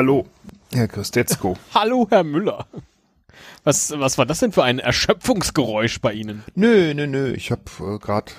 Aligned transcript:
Hallo, 0.00 0.24
Herr 0.72 0.88
Christetzko. 0.88 1.58
Hallo, 1.74 2.06
Herr 2.08 2.24
Müller. 2.24 2.64
Was, 3.64 3.92
was 3.98 4.16
war 4.16 4.24
das 4.24 4.38
denn 4.38 4.50
für 4.50 4.64
ein 4.64 4.78
Erschöpfungsgeräusch 4.78 6.00
bei 6.00 6.14
Ihnen? 6.14 6.42
Nö, 6.54 6.94
nö, 6.94 7.06
nö. 7.06 7.32
Ich 7.34 7.50
habe 7.50 7.64
äh, 7.80 7.98
gerade 7.98 8.32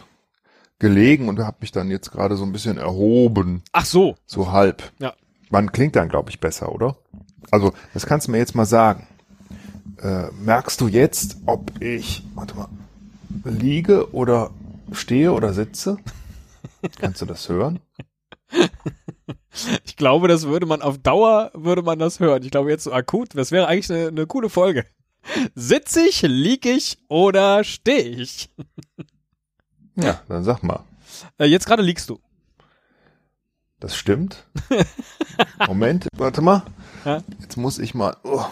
gelegen 0.80 1.30
und 1.30 1.38
habe 1.38 1.58
mich 1.62 1.72
dann 1.72 1.92
jetzt 1.92 2.10
gerade 2.12 2.36
so 2.36 2.46
ein 2.46 2.52
bisschen 2.52 2.80
erhoben. 2.80 3.62
Ach 3.74 3.86
so. 3.86 4.16
So 4.26 4.52
halb. 4.52 4.92
Ja. 4.98 5.14
Man 5.52 5.72
klingt 5.72 5.96
dann, 5.96 6.10
glaube 6.10 6.32
ich, 6.32 6.40
besser, 6.40 6.72
oder? 6.72 6.98
Also, 7.52 7.74
das 7.94 8.08
kannst 8.08 8.26
du 8.26 8.32
mir 8.32 8.40
jetzt 8.40 8.56
mal 8.56 8.66
sagen. 8.66 9.06
Äh, 10.02 10.32
merkst 10.32 10.82
du 10.82 10.88
jetzt, 10.88 11.38
ob 11.46 11.80
ich, 11.80 12.24
warte 12.34 12.56
mal, 12.56 12.70
liege 13.44 14.12
oder 14.16 14.50
stehe 14.94 15.32
oder 15.32 15.54
sitze? 15.54 15.98
Kannst 17.00 17.22
du 17.22 17.28
das 17.28 17.48
hören? 17.50 17.80
Ich 19.86 19.96
glaube, 19.98 20.28
das 20.28 20.44
würde 20.46 20.66
man 20.66 20.82
auf 20.82 20.98
Dauer, 20.98 21.52
würde 21.54 21.82
man 21.82 22.00
das 22.00 22.20
hören. 22.20 22.44
Ich 22.44 22.52
glaube 22.52 22.70
jetzt 22.70 22.86
so 22.86 22.94
akut, 22.94 23.36
das 23.36 23.52
wäre 23.52 23.68
eigentlich 23.68 23.92
eine, 23.92 24.08
eine 24.08 24.28
coole 24.28 24.50
Folge. 24.50 24.86
Sitz 25.56 25.96
ich, 25.98 26.22
lieg 26.24 26.66
ich 26.66 26.98
oder 27.10 27.64
stehe 27.64 28.02
ich? 28.10 28.50
Ja, 29.96 30.22
dann 30.28 30.44
sag 30.44 30.64
mal. 30.64 30.84
Äh, 31.38 31.46
jetzt 31.46 31.66
gerade 31.68 31.84
liegst 31.84 32.10
du. 32.10 32.20
Das 33.80 33.96
stimmt. 33.96 34.48
Moment, 35.68 36.08
warte 36.16 36.42
mal. 36.42 36.64
Ja? 37.06 37.22
Jetzt 37.40 37.58
muss 37.58 37.78
ich 37.80 37.94
mal. 37.94 38.16
Oh. 38.24 38.46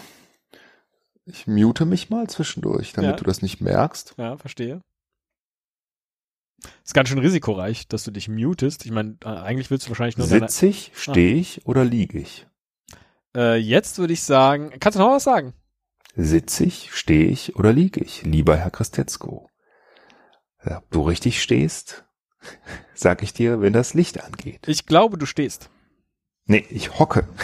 Ich 1.24 1.46
mute 1.46 1.86
mich 1.86 2.10
mal 2.10 2.28
zwischendurch, 2.28 2.92
damit 2.92 3.12
Ja. 3.12 3.16
du 3.16 3.24
das 3.24 3.40
nicht 3.42 3.60
merkst. 3.60 4.14
Ja, 4.18 4.36
verstehe. 4.36 4.80
Ist 6.84 6.94
ganz 6.94 7.08
schön 7.08 7.18
risikoreich, 7.18 7.88
dass 7.88 8.04
du 8.04 8.10
dich 8.10 8.28
mutest. 8.28 8.84
Ich 8.84 8.90
meine, 8.92 9.16
äh, 9.24 9.28
eigentlich 9.28 9.70
willst 9.70 9.86
du 9.86 9.90
wahrscheinlich 9.90 10.18
nur 10.18 10.26
Sitze 10.26 10.66
ich, 10.66 10.92
stehe 10.94 11.34
ich 11.34 11.66
oder 11.66 11.84
liege 11.84 12.18
ich? 12.18 12.46
äh, 13.36 13.56
Jetzt 13.56 13.98
würde 13.98 14.12
ich 14.12 14.22
sagen, 14.22 14.72
kannst 14.80 14.96
du 14.98 15.02
noch 15.02 15.12
was 15.12 15.24
sagen? 15.24 15.54
Sitze 16.16 16.64
ich, 16.64 16.90
stehe 16.92 17.26
ich 17.26 17.56
oder 17.56 17.72
liege 17.72 18.00
ich? 18.00 18.22
Lieber 18.22 18.56
Herr 18.56 18.70
Christetzko. 18.70 19.48
Ob 20.64 20.90
du 20.90 21.02
richtig 21.02 21.42
stehst, 21.42 22.04
sag 22.94 23.22
ich 23.22 23.32
dir, 23.32 23.60
wenn 23.60 23.72
das 23.72 23.94
Licht 23.94 24.22
angeht. 24.22 24.66
Ich 24.66 24.86
glaube, 24.86 25.16
du 25.16 25.26
stehst. 25.26 25.70
Nee, 26.46 26.66
ich 26.70 26.98
hocke. 26.98 27.28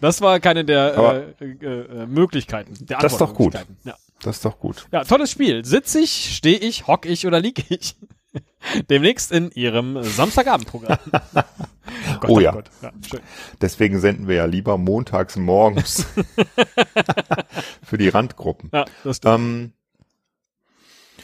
Das 0.00 0.22
war 0.22 0.40
keine 0.40 0.64
der 0.64 1.34
äh, 1.40 1.44
äh, 1.44 2.02
äh, 2.02 2.06
Möglichkeiten. 2.06 2.74
Der 2.86 2.98
Das 2.98 3.12
ist 3.12 3.20
doch 3.20 3.34
gut. 3.34 3.54
Ja. 3.84 3.96
Das 4.22 4.36
ist 4.36 4.44
doch 4.44 4.58
gut. 4.58 4.86
ja, 4.92 5.04
tolles 5.04 5.30
Spiel. 5.30 5.64
Sitz 5.64 5.94
ich, 5.94 6.34
stehe 6.36 6.58
ich, 6.58 6.86
hock 6.86 7.06
ich 7.06 7.26
oder 7.26 7.40
lieg 7.40 7.70
ich? 7.70 7.96
Demnächst 8.90 9.32
in 9.32 9.50
Ihrem 9.52 10.02
Samstagabendprogramm. 10.02 10.98
Gott, 12.20 12.30
Oh 12.30 12.38
ja. 12.38 12.54
ja 12.82 12.92
schön. 13.08 13.20
Deswegen 13.60 13.98
senden 13.98 14.28
wir 14.28 14.36
ja 14.36 14.44
lieber 14.44 14.78
montags 14.78 15.36
morgens 15.36 16.06
für 17.82 17.98
die 17.98 18.08
Randgruppen. 18.08 18.70
Ja, 18.72 18.84
das 19.02 19.16
stimmt. 19.16 19.34
Ähm, 19.34 19.72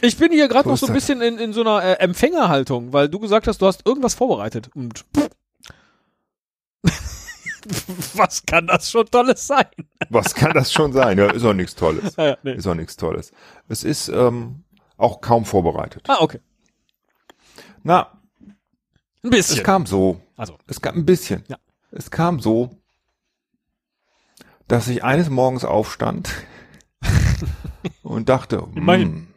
Ich 0.01 0.17
bin 0.17 0.33
hier 0.33 0.49
gerade 0.49 0.69
noch 0.69 0.77
so 0.79 0.87
ein 0.87 0.93
bisschen 0.93 1.21
in, 1.21 1.39
in 1.39 1.53
so 1.53 1.61
einer 1.61 1.83
äh, 1.85 1.93
Empfängerhaltung, 2.01 2.93
weil 2.93 3.09
du 3.09 3.21
gesagt 3.21 3.47
hast, 3.47 3.63
du 3.63 3.67
hast 3.67 3.87
irgendwas 3.87 4.15
vorbereitet. 4.15 4.71
Und 4.75 5.05
was 8.15 8.45
kann 8.47 8.67
das 8.67 8.91
schon 8.91 9.07
Tolles 9.07 9.47
sein? 9.47 9.67
was 10.11 10.35
kann 10.35 10.53
das 10.53 10.73
schon 10.73 10.93
sein? 10.93 11.19
Ja, 11.19 11.31
ist 11.31 11.45
auch 11.45 11.53
nichts 11.55 11.75
Tolles. 11.75 12.17
Ah, 12.19 12.25
ja, 12.27 12.39
nee. 12.43 12.55
Ist 12.55 12.67
auch 12.67 12.75
nichts 12.75 12.97
Tolles. 12.97 13.33
Es 13.69 13.85
ist 13.85 14.09
ähm, 14.09 14.65
auch 14.97 15.21
kaum 15.21 15.45
vorbereitet. 15.45 16.05
ah 16.09 16.19
okay. 16.21 16.41
Na, 17.83 18.21
Ein 19.23 19.31
bisschen. 19.31 19.59
es 19.59 19.65
kam 19.65 19.87
so. 19.87 20.21
also, 20.37 20.59
Es 20.67 20.81
kam 20.81 20.97
ein 20.97 21.07
bisschen. 21.07 21.45
Ja. 21.49 21.59
Es 21.93 22.11
kam 22.11 22.41
so, 22.41 22.71
dass 24.69 24.89
ich 24.89 25.05
eines 25.05 25.31
Morgens 25.31 25.65
aufstand 25.65 26.31
und 28.03 28.29
dachte, 28.29 28.67
Immerhin. 28.75 29.09
hm, 29.13 29.29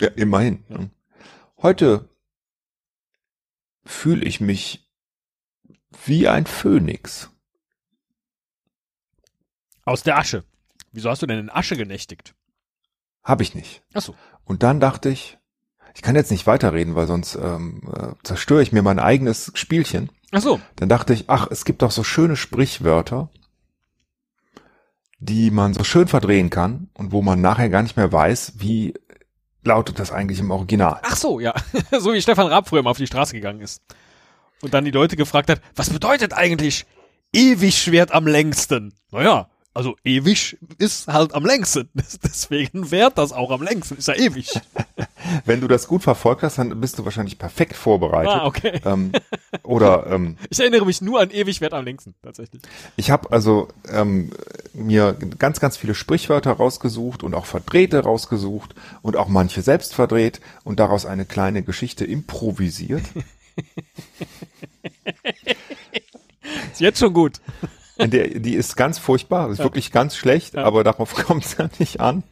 ja, 0.00 0.08
immerhin. 0.08 0.64
Ja. 0.68 0.78
hm. 0.78 0.90
Heute 1.62 2.08
fühle 3.84 4.24
ich 4.24 4.40
mich 4.40 4.89
wie 6.04 6.28
ein 6.28 6.46
Phönix. 6.46 7.30
aus 9.84 10.02
der 10.02 10.18
Asche. 10.18 10.44
Wieso 10.92 11.10
hast 11.10 11.22
du 11.22 11.26
denn 11.26 11.38
in 11.38 11.50
Asche 11.50 11.76
genächtigt? 11.76 12.34
Habe 13.22 13.42
ich 13.42 13.54
nicht. 13.54 13.82
Ach 13.94 14.00
so. 14.00 14.14
Und 14.44 14.62
dann 14.62 14.80
dachte 14.80 15.08
ich, 15.08 15.38
ich 15.94 16.02
kann 16.02 16.14
jetzt 16.14 16.30
nicht 16.30 16.46
weiterreden, 16.46 16.94
weil 16.94 17.06
sonst 17.06 17.34
ähm, 17.34 17.82
äh, 17.92 18.12
zerstöre 18.22 18.62
ich 18.62 18.72
mir 18.72 18.82
mein 18.82 18.98
eigenes 18.98 19.50
Spielchen. 19.54 20.10
Ach 20.30 20.40
so. 20.40 20.60
Dann 20.76 20.88
dachte 20.88 21.12
ich, 21.12 21.24
ach, 21.28 21.48
es 21.50 21.64
gibt 21.64 21.82
doch 21.82 21.90
so 21.90 22.04
schöne 22.04 22.36
Sprichwörter, 22.36 23.30
die 25.18 25.50
man 25.50 25.74
so 25.74 25.84
schön 25.84 26.08
verdrehen 26.08 26.50
kann 26.50 26.88
und 26.94 27.12
wo 27.12 27.20
man 27.22 27.40
nachher 27.40 27.68
gar 27.68 27.82
nicht 27.82 27.96
mehr 27.96 28.12
weiß, 28.12 28.54
wie 28.56 28.94
lautet 29.64 29.98
das 29.98 30.12
eigentlich 30.12 30.38
im 30.38 30.50
Original. 30.50 31.00
Ach 31.02 31.16
so, 31.16 31.40
ja. 31.40 31.54
so 31.98 32.12
wie 32.12 32.22
Stefan 32.22 32.46
Raab 32.46 32.68
früher 32.68 32.82
mal 32.82 32.90
auf 32.90 32.96
die 32.96 33.06
Straße 33.06 33.34
gegangen 33.34 33.60
ist. 33.60 33.82
Und 34.62 34.74
dann 34.74 34.84
die 34.84 34.90
Leute 34.90 35.16
gefragt 35.16 35.50
hat, 35.50 35.60
was 35.74 35.90
bedeutet 35.90 36.32
eigentlich 36.32 36.86
ewig 37.32 37.78
Schwert 37.78 38.12
am 38.12 38.26
längsten? 38.26 38.92
Naja, 39.10 39.48
also 39.72 39.96
ewig 40.04 40.58
ist 40.78 41.06
halt 41.06 41.32
am 41.32 41.46
längsten. 41.46 41.88
Deswegen 42.24 42.90
währt 42.90 43.18
das 43.18 43.32
auch 43.32 43.52
am 43.52 43.62
längsten. 43.62 43.96
Ist 43.96 44.08
ja 44.08 44.14
ewig. 44.14 44.60
Wenn 45.44 45.60
du 45.60 45.68
das 45.68 45.86
gut 45.86 46.02
verfolgt 46.02 46.42
hast, 46.42 46.58
dann 46.58 46.80
bist 46.80 46.98
du 46.98 47.04
wahrscheinlich 47.04 47.38
perfekt 47.38 47.76
vorbereitet. 47.76 48.32
Ah, 48.32 48.46
okay. 48.46 48.80
ähm, 48.84 49.12
oder 49.62 50.06
ähm, 50.08 50.36
Ich 50.50 50.58
erinnere 50.58 50.84
mich 50.84 51.00
nur 51.02 51.20
an 51.20 51.30
ewig 51.30 51.60
Wert 51.60 51.72
am 51.72 51.84
längsten, 51.84 52.14
tatsächlich. 52.22 52.62
ich 52.96 53.10
habe 53.12 53.30
also 53.30 53.68
ähm, 53.88 54.32
mir 54.72 55.16
ganz, 55.38 55.60
ganz 55.60 55.76
viele 55.76 55.94
Sprichwörter 55.94 56.52
rausgesucht 56.52 57.22
und 57.22 57.34
auch 57.34 57.46
verdrehte 57.46 58.00
rausgesucht 58.00 58.74
und 59.02 59.16
auch 59.16 59.28
manche 59.28 59.62
selbst 59.62 59.94
verdreht 59.94 60.40
und 60.64 60.80
daraus 60.80 61.06
eine 61.06 61.26
kleine 61.26 61.62
Geschichte 61.62 62.04
improvisiert. 62.04 63.04
Ist 66.72 66.80
jetzt 66.80 66.98
schon 66.98 67.12
gut. 67.12 67.40
Der, 67.98 68.28
die 68.28 68.54
ist 68.54 68.76
ganz 68.76 68.98
furchtbar, 68.98 69.50
ist 69.50 69.58
wirklich 69.58 69.92
ganz 69.92 70.16
schlecht, 70.16 70.54
Ja. 70.54 70.64
aber 70.64 70.84
darauf 70.84 71.14
kommt 71.26 71.44
es 71.44 71.56
ja 71.58 71.68
nicht 71.78 72.00
an. 72.00 72.22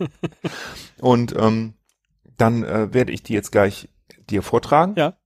Und 0.99 1.35
ähm, 1.37 1.75
dann 2.39 2.65
äh, 2.65 2.93
werde 2.95 3.13
ich 3.13 3.23
die 3.23 3.35
jetzt 3.35 3.53
gleich 3.53 3.89
dir 4.31 4.43
vortragen. 4.43 4.95
Ja. 4.97 5.19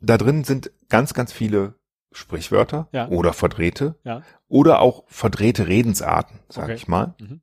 Da 0.00 0.18
drin 0.18 0.44
sind 0.44 0.70
ganz, 0.88 1.14
ganz 1.14 1.32
viele 1.32 1.74
Sprichwörter 2.12 2.88
Ja. 2.92 3.08
oder 3.08 3.32
verdrehte 3.32 3.98
Ja. 4.04 4.22
oder 4.46 4.80
auch 4.80 5.02
verdrehte 5.08 5.66
Redensarten, 5.66 6.38
sage 6.48 6.66
Okay. 6.72 6.76
ich 6.76 6.88
mal, 6.88 7.14
Mhm. 7.20 7.40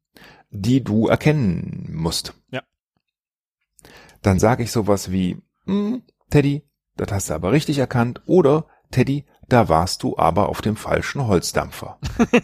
die 0.51 0.81
du 0.83 1.07
erkennen 1.07 1.89
musst. 1.91 2.33
Ja. 2.51 2.61
Dann 4.21 4.39
sage 4.39 4.63
ich 4.63 4.71
sowas 4.71 5.11
wie, 5.11 5.41
"Hm, 5.65 6.03
Teddy, 6.29 6.63
das 6.99 7.11
hast 7.11 7.29
du 7.29 7.33
aber 7.33 7.51
richtig 7.51 7.77
erkannt 7.77 8.21
oder 8.25 8.65
Teddy, 8.91 9.25
da 9.47 9.69
warst 9.69 10.03
du 10.03 10.17
aber 10.17 10.49
auf 10.49 10.61
dem 10.61 10.75
falschen 10.75 11.27
Holzdampfer. 11.27 11.97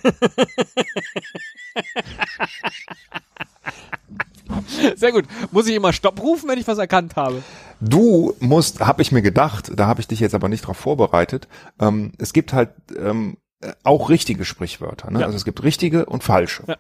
Sehr 4.96 5.12
gut. 5.12 5.26
Muss 5.52 5.68
ich 5.68 5.76
immer 5.76 5.92
Stopp 5.92 6.22
rufen, 6.22 6.50
wenn 6.50 6.60
ich 6.60 6.68
was 6.68 6.78
erkannt 6.78 7.16
habe? 7.16 7.42
Du 7.82 8.34
musst, 8.40 8.80
habe 8.80 9.02
ich 9.02 9.12
mir 9.12 9.22
gedacht, 9.22 9.72
da 9.76 9.88
habe 9.88 10.02
ich 10.02 10.08
dich 10.08 10.20
jetzt 10.20 10.36
aber 10.36 10.50
nicht 10.50 10.68
drauf 10.68 10.78
vorbereitet. 10.78 11.48
Ähm, 11.80 12.14
es 12.20 12.32
gibt 12.32 12.54
halt 12.54 12.70
ähm, 12.98 13.38
äh, 13.62 13.74
auch 13.84 14.10
richtige 14.10 14.46
Sprichwörter. 14.46 15.12
Ne? 15.12 15.22
Ja. 15.22 15.26
Also 15.26 15.38
es 15.38 15.46
gibt 15.46 15.64
richtige 15.64 16.06
und 16.06 16.24
falsche. 16.24 16.64
Ja. 16.68 16.78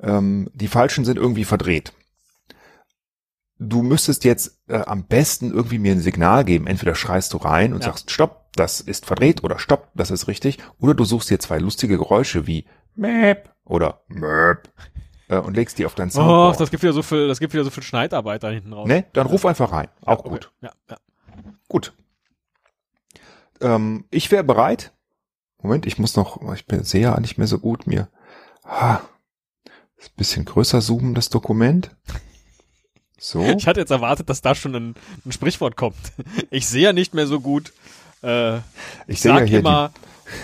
Ähm, 0.00 0.48
die 0.54 0.68
falschen 0.68 1.04
sind 1.04 1.16
irgendwie 1.16 1.44
verdreht. 1.44 1.92
Du 3.62 3.82
müsstest 3.82 4.24
jetzt 4.24 4.58
äh, 4.68 4.78
am 4.78 5.04
besten 5.04 5.50
irgendwie 5.52 5.78
mir 5.78 5.92
ein 5.92 6.00
Signal 6.00 6.44
geben. 6.46 6.66
Entweder 6.66 6.94
schreist 6.94 7.34
du 7.34 7.36
rein 7.36 7.74
und 7.74 7.80
Ja. 7.80 7.88
sagst 7.88 8.10
Stopp, 8.10 8.46
das 8.54 8.80
ist 8.80 9.04
verdreht 9.04 9.44
oder 9.44 9.58
Stopp, 9.58 9.88
das 9.94 10.10
ist 10.10 10.28
richtig. 10.28 10.56
Oder 10.78 10.94
du 10.94 11.04
suchst 11.04 11.28
dir 11.28 11.38
zwei 11.38 11.58
lustige 11.58 11.98
Geräusche 11.98 12.46
wie 12.46 12.64
Mäp 12.94 13.54
oder 13.64 14.02
Möp 14.08 14.70
äh, 15.28 15.36
und 15.36 15.56
legst 15.56 15.78
die 15.78 15.84
auf 15.84 15.94
dein 15.94 16.08
Oh, 16.08 16.12
Soundboard. 16.12 16.60
das 16.60 16.70
gibt 16.70 16.82
wieder 16.82 16.94
so 16.94 17.02
viel, 17.02 17.28
das 17.28 17.38
gibt 17.38 17.52
wieder 17.52 17.64
so 17.64 17.70
viel 17.70 17.82
Schneidarbeit 17.82 18.42
da 18.42 18.48
hinten 18.48 18.72
raus. 18.72 18.88
ne? 18.88 19.04
Dann 19.12 19.26
ruf 19.26 19.44
einfach 19.44 19.72
rein. 19.72 19.88
Auch 20.06 20.20
Okay. 20.20 20.28
gut. 20.30 20.52
Ja, 20.62 20.70
ja. 20.88 20.96
Gut. 21.68 21.92
Ähm, 23.60 24.06
ich 24.10 24.30
wäre 24.30 24.42
bereit. 24.42 24.92
Moment, 25.62 25.84
ich 25.86 25.98
muss 25.98 26.16
noch, 26.16 26.40
ich 26.54 26.66
bin, 26.66 26.82
sehe 26.84 27.02
ja 27.02 27.20
nicht 27.20 27.36
mehr 27.36 27.46
so 27.46 27.58
gut 27.58 27.86
mir. 27.86 28.08
Ist 29.98 30.12
ein 30.12 30.16
bisschen 30.16 30.44
größer 30.46 30.80
zoomen, 30.80 31.14
das 31.14 31.28
Dokument. 31.28 31.94
So. 33.20 33.42
Ich 33.42 33.66
hatte 33.66 33.80
jetzt 33.80 33.90
erwartet, 33.90 34.30
dass 34.30 34.40
da 34.40 34.54
schon 34.54 34.74
ein, 34.74 34.94
ein 35.26 35.32
Sprichwort 35.32 35.76
kommt. 35.76 35.98
Ich 36.50 36.66
sehe 36.66 36.84
ja 36.84 36.92
nicht 36.94 37.12
mehr 37.14 37.26
so 37.26 37.38
gut. 37.40 37.72
Äh, 38.22 38.56
Ich 39.06 39.22
ja 39.22 39.36
sag 39.36 39.46
hier 39.46 39.58
immer, 39.58 39.92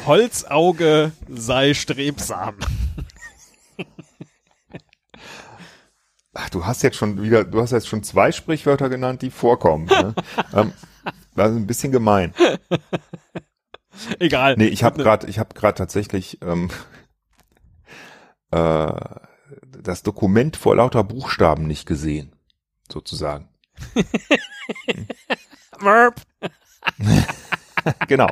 Holzauge 0.07 1.13
sei 1.29 1.73
strebsam. 1.73 2.57
Ach, 6.35 6.51
du 6.51 6.67
hast 6.67 6.83
jetzt 6.83 6.99
schon 6.99 7.23
wieder, 7.23 7.45
du 7.45 7.63
hast 7.63 7.71
jetzt 7.71 7.89
schon 7.89 8.03
zwei 8.03 8.31
Sprichwörter 8.31 8.91
genannt, 8.91 9.23
die 9.23 9.31
vorkommen. 9.31 9.87
Ne? 9.87 10.15
ähm, 10.53 10.73
das 11.35 11.53
ist 11.53 11.57
ein 11.57 11.67
bisschen 11.67 11.93
gemein. 11.93 12.35
Egal. 14.19 14.57
Nee, 14.59 14.67
ich 14.67 14.85
habe 14.85 15.03
gerade, 15.03 15.27
ich 15.29 15.39
habe 15.39 15.55
gerade 15.55 15.79
tatsächlich 15.79 16.39
ähm, 16.43 16.69
äh, 18.51 18.93
das 19.83 20.03
Dokument 20.03 20.59
vor 20.59 20.77
lauter 20.77 21.05
Buchstaben 21.05 21.67
nicht 21.67 21.87
gesehen, 21.87 22.36
sozusagen. 22.93 23.49
Merp. 25.81 26.21
genau. 28.09 28.29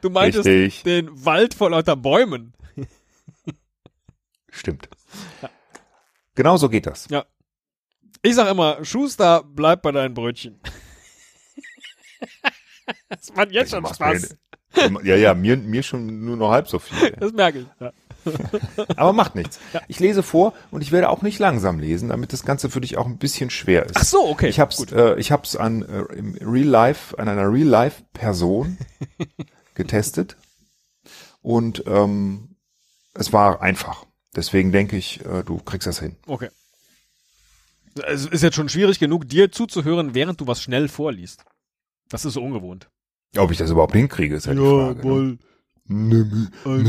Du 0.00 0.10
meintest 0.10 0.46
Richtig. 0.46 0.82
den 0.82 1.24
Wald 1.24 1.54
vor 1.54 1.70
lauter 1.70 1.96
Bäumen. 1.96 2.52
Stimmt. 4.50 4.88
Genau 6.34 6.56
so 6.56 6.68
geht 6.68 6.86
das. 6.86 7.06
Ich 8.22 8.34
sag 8.34 8.50
immer, 8.50 8.84
Schuster, 8.84 9.44
bleib 9.44 9.82
bei 9.82 9.92
deinen 9.92 10.14
Brötchen. 10.14 10.60
das 13.08 13.34
macht 13.34 13.52
jetzt 13.52 13.74
Also 13.74 13.86
schon 13.86 13.94
Spaß. 13.94 14.36
mir- 14.90 15.04
Ja, 15.04 15.16
ja, 15.16 15.34
mir, 15.34 15.56
mir 15.56 15.82
schon 15.82 16.24
nur 16.24 16.36
noch 16.36 16.50
halb 16.50 16.68
so 16.68 16.78
viel. 16.78 17.10
Das 17.12 17.32
merke 17.32 17.60
ich. 17.60 17.66
Ja. 17.80 17.92
Aber 18.96 19.12
macht 19.12 19.34
nichts. 19.34 19.58
Ich 19.88 20.00
lese 20.00 20.22
vor 20.22 20.54
und 20.70 20.82
ich 20.82 20.92
werde 20.92 21.08
auch 21.08 21.22
nicht 21.22 21.38
langsam 21.38 21.78
lesen, 21.78 22.08
damit 22.08 22.32
das 22.32 22.44
Ganze 22.44 22.70
für 22.70 22.80
dich 22.80 22.96
auch 22.96 23.06
ein 23.06 23.18
bisschen 23.18 23.50
schwer 23.50 23.84
ist. 23.86 23.96
Ach 23.96 24.04
so, 24.04 24.28
okay. 24.28 24.48
Ich 24.48 24.60
hab's, 24.60 24.80
äh, 24.92 25.18
ich 25.18 25.32
hab's 25.32 25.56
an 25.56 25.82
äh, 25.82 26.02
im 26.14 26.34
Real 26.40 26.66
Life, 26.66 27.18
an 27.18 27.28
einer 27.28 27.50
Real 27.52 27.68
Life 27.68 28.02
Person 28.12 28.78
getestet 29.74 30.36
und 31.42 31.84
ähm, 31.86 32.56
es 33.14 33.32
war 33.32 33.62
einfach. 33.62 34.06
Deswegen 34.34 34.72
denke 34.72 34.96
ich, 34.96 35.24
äh, 35.24 35.44
du 35.44 35.58
kriegst 35.58 35.86
das 35.86 36.00
hin. 36.00 36.16
Okay. 36.26 36.48
Es 38.06 38.26
ist 38.26 38.42
jetzt 38.42 38.56
schon 38.56 38.68
schwierig 38.68 38.98
genug, 38.98 39.28
dir 39.28 39.52
zuzuhören, 39.52 40.14
während 40.14 40.40
du 40.40 40.46
was 40.48 40.60
schnell 40.60 40.88
vorliest. 40.88 41.44
Das 42.08 42.24
ist 42.24 42.34
so 42.34 42.42
ungewohnt. 42.42 42.88
Ob 43.36 43.50
ich 43.50 43.58
das 43.58 43.70
überhaupt 43.70 43.94
hinkriege, 43.94 44.34
ist 44.34 44.46
halt 44.46 44.58
die 44.58 44.62
Frage. 44.62 45.06
ne? 45.06 45.38
Ein 45.86 46.08
ne, 46.08 46.46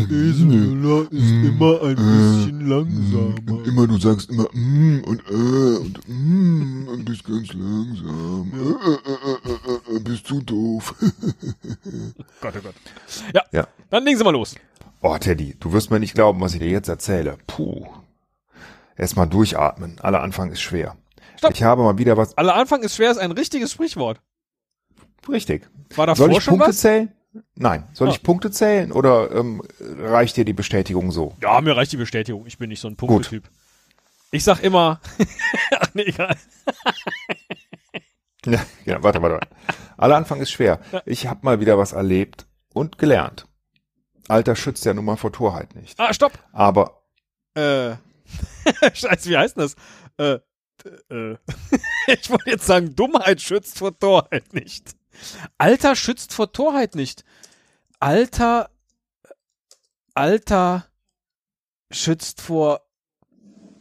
Eselmüller 0.09 1.11
ist 1.11 1.31
immer 1.31 1.81
ein 1.83 1.95
bisschen 1.95 2.67
langsamer. 2.69 3.51
Und 3.57 3.67
immer, 3.67 3.87
du 3.87 3.97
sagst 3.97 4.29
immer 4.29 4.47
mm 4.53 5.03
und 5.05 5.21
äh 5.29 5.77
und 5.79 5.99
mm 6.07 6.87
und 6.87 7.03
bist 7.05 7.25
ganz 7.25 7.51
langsam. 7.51 8.51
Äh, 8.53 8.89
äh, 8.89 8.97
äh, 9.13 9.93
äh, 9.93 9.97
äh, 9.97 9.99
bist 9.99 10.29
du 10.29 10.41
doof. 10.41 10.95
Gott, 12.41 12.53
oh 12.57 12.61
Gott. 12.63 12.75
Ja, 13.33 13.43
Ja. 13.51 13.67
dann 13.89 14.05
legen 14.05 14.17
Sie 14.17 14.23
mal 14.23 14.31
los. 14.31 14.55
Oh, 15.01 15.17
Teddy, 15.17 15.57
du 15.59 15.73
wirst 15.73 15.91
mir 15.91 15.99
nicht 15.99 16.13
glauben, 16.15 16.39
was 16.39 16.53
ich 16.53 16.59
dir 16.59 16.69
jetzt 16.69 16.87
erzähle. 16.87 17.37
Puh. 17.47 17.85
Erstmal 18.95 19.27
durchatmen. 19.27 19.99
Aller 19.99 20.21
Anfang 20.21 20.51
ist 20.53 20.61
schwer. 20.61 20.95
Stopp. 21.37 21.51
Ich 21.51 21.63
habe 21.63 21.83
mal 21.83 21.97
wieder 21.97 22.15
was. 22.15 22.37
Aller 22.37 22.55
Anfang 22.55 22.81
ist 22.81 22.95
schwer, 22.95 23.11
ist 23.11 23.17
ein 23.17 23.31
richtiges 23.33 23.73
Sprichwort. 23.73 24.21
Richtig. 25.27 25.67
War 25.95 26.07
davor 26.07 26.27
Soll 26.27 26.31
ich 26.37 26.43
schon 26.43 26.53
Punkte 26.53 26.69
was? 26.69 26.77
zählen? 26.79 27.11
Nein. 27.55 27.87
Soll 27.93 28.07
Ah. 28.07 28.11
ich 28.11 28.23
Punkte 28.23 28.49
zählen 28.51 28.91
oder 28.91 29.31
ähm, 29.31 29.61
reicht 29.79 30.37
dir 30.37 30.45
die 30.45 30.53
Bestätigung 30.53 31.11
so? 31.11 31.35
Ja, 31.41 31.59
mir 31.61 31.75
reicht 31.75 31.91
die 31.91 31.97
Bestätigung. 31.97 32.45
Ich 32.47 32.57
bin 32.57 32.69
nicht 32.69 32.79
so 32.79 32.87
ein 32.87 32.95
Punktetyp. 32.95 33.49
Ich 34.31 34.43
sag 34.43 34.61
immer, 34.63 34.99
ach 35.79 35.89
nee, 35.93 36.03
egal. 36.03 36.35
Ja, 38.45 38.63
ja 38.85 39.01
warte, 39.03 39.21
warte. 39.21 39.35
warte. 39.35 39.47
Aller 39.97 40.15
Anfang 40.17 40.39
ist 40.39 40.51
schwer. 40.51 40.79
Ich 41.05 41.27
habe 41.27 41.39
mal 41.43 41.59
wieder 41.59 41.77
was 41.77 41.93
erlebt 41.93 42.45
und 42.73 42.97
gelernt. 42.97 43.47
Alter 44.27 44.55
schützt 44.55 44.85
ja 44.85 44.93
nun 44.93 45.05
mal 45.05 45.17
vor 45.17 45.31
Torheit 45.31 45.75
nicht. 45.75 45.99
Ah, 45.99 46.13
stopp. 46.13 46.33
Aber 46.51 47.01
Äh, 47.55 47.95
scheiße, 48.93 49.29
wie 49.29 49.37
heißt 49.37 49.57
das? 49.57 49.75
Äh, 50.17 50.39
äh, 51.09 51.37
ich 52.07 52.29
wollte 52.29 52.49
jetzt 52.49 52.65
sagen, 52.65 52.95
Dummheit 52.95 53.41
schützt 53.41 53.77
vor 53.79 53.97
Torheit 53.97 54.53
nicht. 54.53 54.95
Alter 55.57 55.95
schützt 55.95 56.33
vor 56.33 56.51
Torheit 56.51 56.95
nicht. 56.95 57.23
Alter, 57.99 58.69
Alter 60.13 60.85
schützt 61.91 62.41
vor. 62.41 62.81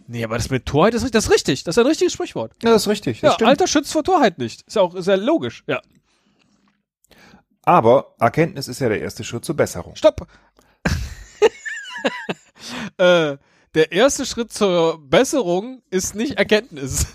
Nee, 0.07 0.25
aber 0.25 0.37
das 0.37 0.51
mit 0.51 0.67
Torheit 0.67 0.95
ist, 0.95 1.15
das 1.15 1.25
ist 1.27 1.33
richtig. 1.33 1.65
Das 1.65 1.77
ist 1.77 1.81
ein 1.83 1.87
richtiges 1.87 2.13
Sprichwort. 2.13 2.53
ja, 2.63 2.71
das 2.71 2.83
ist 2.83 2.89
richtig. 2.89 3.21
Das 3.21 3.31
Ja, 3.31 3.35
stimmt. 3.35 3.49
Alter 3.49 3.67
schützt 3.67 3.93
vor 3.93 4.05
Torheit 4.05 4.39
nicht. 4.39 4.63
Ist 4.63 4.77
ja 4.77 4.83
auch 4.83 4.95
sehr 4.99 5.17
logisch. 5.17 5.65
Ja. 5.67 5.81
Aber 7.63 8.15
Erkenntnis 8.19 8.69
ist 8.69 8.81
ja 8.81 8.89
der 8.91 9.01
erste 9.01 9.25
Schritt 9.25 9.45
zur 9.45 9.57
Besserung. 9.57 9.97
Stopp! 9.97 10.27
äh, 12.99 13.39
der 13.75 13.93
erste 13.93 14.27
Schritt 14.27 14.53
zur 14.53 14.99
Besserung 15.09 15.83
ist 15.91 16.15
nicht 16.15 16.37
Erkenntnis. 16.39 17.07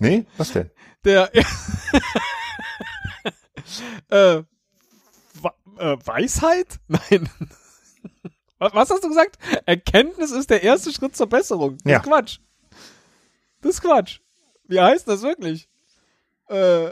Nee? 0.00 0.26
Was 0.36 0.52
denn? 0.52 0.70
Der 1.04 1.30
äh, 4.10 4.36
äh, 4.38 4.42
Weisheit? 6.04 6.78
Nein. 6.88 7.28
Was, 8.58 8.74
was 8.74 8.90
hast 8.90 9.04
du 9.04 9.08
gesagt? 9.08 9.38
Erkenntnis 9.66 10.30
ist 10.30 10.50
der 10.50 10.62
erste 10.62 10.92
Schritt 10.92 11.16
zur 11.16 11.28
Besserung. 11.28 11.78
Das 11.84 11.90
Ja. 11.92 11.98
ist 11.98 12.04
Quatsch. 12.04 12.38
Das 13.60 13.74
ist 13.74 13.80
Quatsch. 13.82 14.20
Wie 14.66 14.80
heißt 14.80 15.08
das 15.08 15.22
wirklich? 15.22 15.68
Äh, 16.48 16.90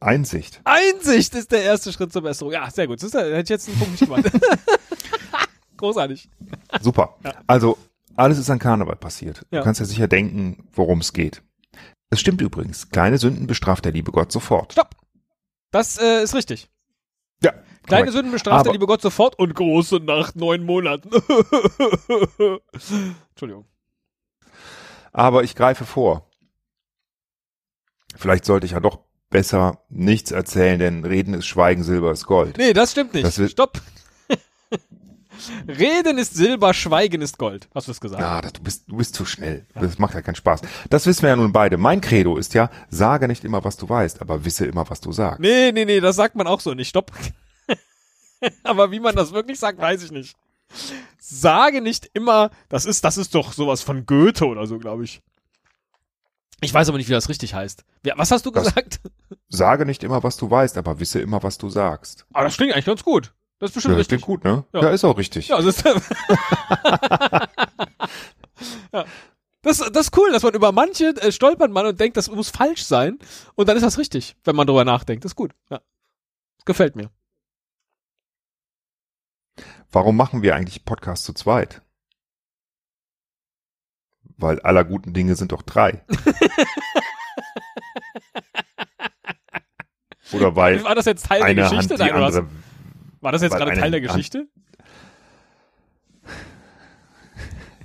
Einsicht. 0.00 0.60
Einsicht 0.64 1.34
ist 1.34 1.50
der 1.52 1.62
erste 1.62 1.92
Schritt 1.92 2.12
zur 2.12 2.22
Besserung. 2.22 2.52
Ja, 2.52 2.70
sehr 2.70 2.86
gut. 2.86 2.98
Das 2.98 3.04
ist, 3.04 3.14
da 3.14 3.20
hätte 3.20 3.40
ich 3.42 3.48
jetzt 3.48 3.68
einen 3.68 3.78
Punkt 3.78 4.00
nicht 4.00 4.04
gemacht. 4.04 4.24
Großartig. 5.76 6.28
Super. 6.80 7.16
Also, 7.46 7.78
alles 8.16 8.38
ist 8.38 8.50
an 8.50 8.58
Karneval 8.58 8.96
passiert. 8.96 9.44
Ja. 9.50 9.58
Du 9.60 9.64
kannst 9.64 9.80
ja 9.80 9.86
sicher 9.86 10.08
denken, 10.08 10.68
worum 10.72 11.00
es 11.00 11.12
geht. 11.12 11.42
Es 12.10 12.20
stimmt 12.20 12.40
übrigens. 12.40 12.90
Kleine 12.90 13.18
Sünden 13.18 13.46
bestraft 13.46 13.84
der 13.84 13.92
liebe 13.92 14.10
Gott 14.12 14.32
sofort. 14.32 14.72
Stopp. 14.72 14.94
Das 15.70 15.98
äh, 15.98 16.22
ist 16.22 16.34
richtig. 16.34 16.68
Ja. 17.42 17.52
Kleine 17.52 18.04
korrekt. 18.04 18.12
Sünden 18.12 18.32
bestraft 18.32 18.66
der 18.66 18.72
liebe 18.72 18.86
Gott 18.86 19.02
sofort 19.02 19.38
und 19.38 19.54
große 19.54 19.96
nach 19.96 20.34
neun 20.34 20.64
Monaten. 20.64 21.10
Entschuldigung. 23.30 23.66
Aber 25.12 25.42
ich 25.44 25.54
greife 25.54 25.84
vor. 25.84 26.28
Vielleicht 28.16 28.44
sollte 28.44 28.66
ich 28.66 28.72
ja 28.72 28.80
doch 28.80 29.00
besser 29.30 29.84
nichts 29.88 30.30
erzählen, 30.30 30.78
denn 30.78 31.04
Reden 31.04 31.34
ist 31.34 31.46
Schweigen, 31.46 31.82
Silber 31.82 32.12
ist 32.12 32.26
Gold. 32.26 32.56
Nee, 32.58 32.72
das 32.72 32.92
stimmt 32.92 33.14
nicht. 33.14 33.26
Das 33.26 33.50
Stopp. 33.50 33.80
Reden 35.66 36.18
ist 36.18 36.34
Silber, 36.34 36.74
Schweigen 36.74 37.20
ist 37.22 37.38
Gold. 37.38 37.68
Hast 37.74 37.86
du 37.88 37.92
es 37.92 38.00
gesagt? 38.00 38.20
Ja, 38.20 38.40
das, 38.40 38.52
du 38.54 38.62
bist, 38.62 38.84
du 38.88 38.96
bist 38.96 39.14
zu 39.14 39.24
schnell. 39.24 39.66
Das 39.74 39.98
macht 39.98 40.14
ja 40.14 40.22
keinen 40.22 40.34
Spaß. 40.34 40.62
Das 40.90 41.06
wissen 41.06 41.22
wir 41.22 41.30
ja 41.30 41.36
nun 41.36 41.52
beide. 41.52 41.76
Mein 41.76 42.00
Credo 42.00 42.36
ist 42.36 42.54
ja, 42.54 42.70
sage 42.90 43.28
nicht 43.28 43.44
immer, 43.44 43.62
was 43.64 43.76
du 43.76 43.88
weißt, 43.88 44.20
aber 44.20 44.44
wisse 44.44 44.66
immer, 44.66 44.88
was 44.90 45.00
du 45.00 45.12
sagst. 45.12 45.40
Nee, 45.40 45.72
nee, 45.72 45.84
nee, 45.84 46.00
das 46.00 46.16
sagt 46.16 46.34
man 46.36 46.46
auch 46.46 46.60
so 46.60 46.74
nicht. 46.74 46.88
Stopp. 46.88 47.12
Aber 48.62 48.92
wie 48.92 49.00
man 49.00 49.16
das 49.16 49.32
wirklich 49.32 49.58
sagt, 49.58 49.78
weiß 49.80 50.02
ich 50.04 50.12
nicht. 50.12 50.36
Sage 51.18 51.80
nicht 51.80 52.08
immer, 52.14 52.50
das 52.68 52.84
ist, 52.84 53.04
das 53.04 53.16
ist 53.18 53.34
doch 53.34 53.52
sowas 53.52 53.82
von 53.82 54.06
Goethe 54.06 54.46
oder 54.46 54.66
so, 54.66 54.78
glaube 54.78 55.02
ich. 55.04 55.20
Ich 56.60 56.74
weiß 56.74 56.88
aber 56.88 56.98
nicht, 56.98 57.08
wie 57.08 57.12
das 57.12 57.28
richtig 57.28 57.54
heißt. 57.54 57.84
Was 58.16 58.30
hast 58.32 58.44
du 58.46 58.50
Das- 58.50 58.64
gesagt? 58.66 59.00
Sage 59.48 59.86
nicht 59.86 60.02
immer, 60.04 60.22
was 60.22 60.36
du 60.36 60.50
weißt, 60.50 60.76
aber 60.76 60.98
wisse 61.00 61.20
immer, 61.20 61.42
was 61.42 61.56
du 61.58 61.68
sagst. 61.70 62.26
Aber 62.32 62.44
das 62.44 62.56
klingt 62.56 62.72
eigentlich 62.74 62.84
ganz 62.86 63.02
gut. 63.04 63.32
Das 63.58 63.70
ist 63.70 63.74
bestimmt 63.74 63.92
Ja, 63.94 63.98
richtig. 63.98 64.22
klingt 64.22 64.26
gut, 64.26 64.44
ne? 64.44 64.64
Ja. 64.72 64.82
Ja, 64.82 64.90
ist 64.90 65.04
auch 65.04 65.18
richtig. 65.18 65.48
Ja, 65.48 65.56
das 65.60 65.78
ist, 65.78 65.84
ja. 68.92 69.04
Das, 69.62 69.78
das 69.78 70.06
ist 70.06 70.16
cool, 70.16 70.30
dass 70.30 70.44
man 70.44 70.54
über 70.54 70.70
manche 70.70 71.08
äh, 71.20 71.32
stolpert 71.32 71.70
man 71.72 71.84
und 71.86 71.98
denkt, 71.98 72.16
das 72.16 72.30
muss 72.30 72.50
falsch 72.50 72.84
sein. 72.84 73.18
Und 73.56 73.68
dann 73.68 73.76
ist 73.76 73.82
das 73.82 73.98
richtig, 73.98 74.36
wenn 74.44 74.54
man 74.54 74.66
drüber 74.68 74.84
nachdenkt. 74.84 75.24
Das 75.24 75.32
ist 75.32 75.36
gut. 75.36 75.52
Ja. 75.70 75.80
Das 76.58 76.64
gefällt 76.64 76.94
mir. 76.94 77.10
Warum 79.90 80.16
machen 80.16 80.42
wir 80.42 80.54
eigentlich 80.54 80.84
Podcast 80.84 81.24
zu 81.24 81.32
zweit? 81.32 81.82
Weil 84.36 84.60
aller 84.60 84.84
guten 84.84 85.14
Dinge 85.14 85.34
sind 85.34 85.50
doch 85.50 85.62
drei. 85.62 86.04
Oder 90.32 90.54
weil 90.56 90.84
War 90.84 90.94
das 90.94 91.06
jetzt 91.06 91.26
Teil 91.26 91.38
der 91.38 91.46
eine 91.48 91.62
Geschichte? 91.62 91.94
Hand 91.98 92.10
die 92.10 92.14
oder 92.14 92.20
was? 92.20 92.42
War 93.20 93.32
das 93.32 93.42
jetzt 93.42 93.56
gerade 93.56 93.78
Teil 93.78 93.90
der 93.90 94.00
Geschichte? 94.00 94.46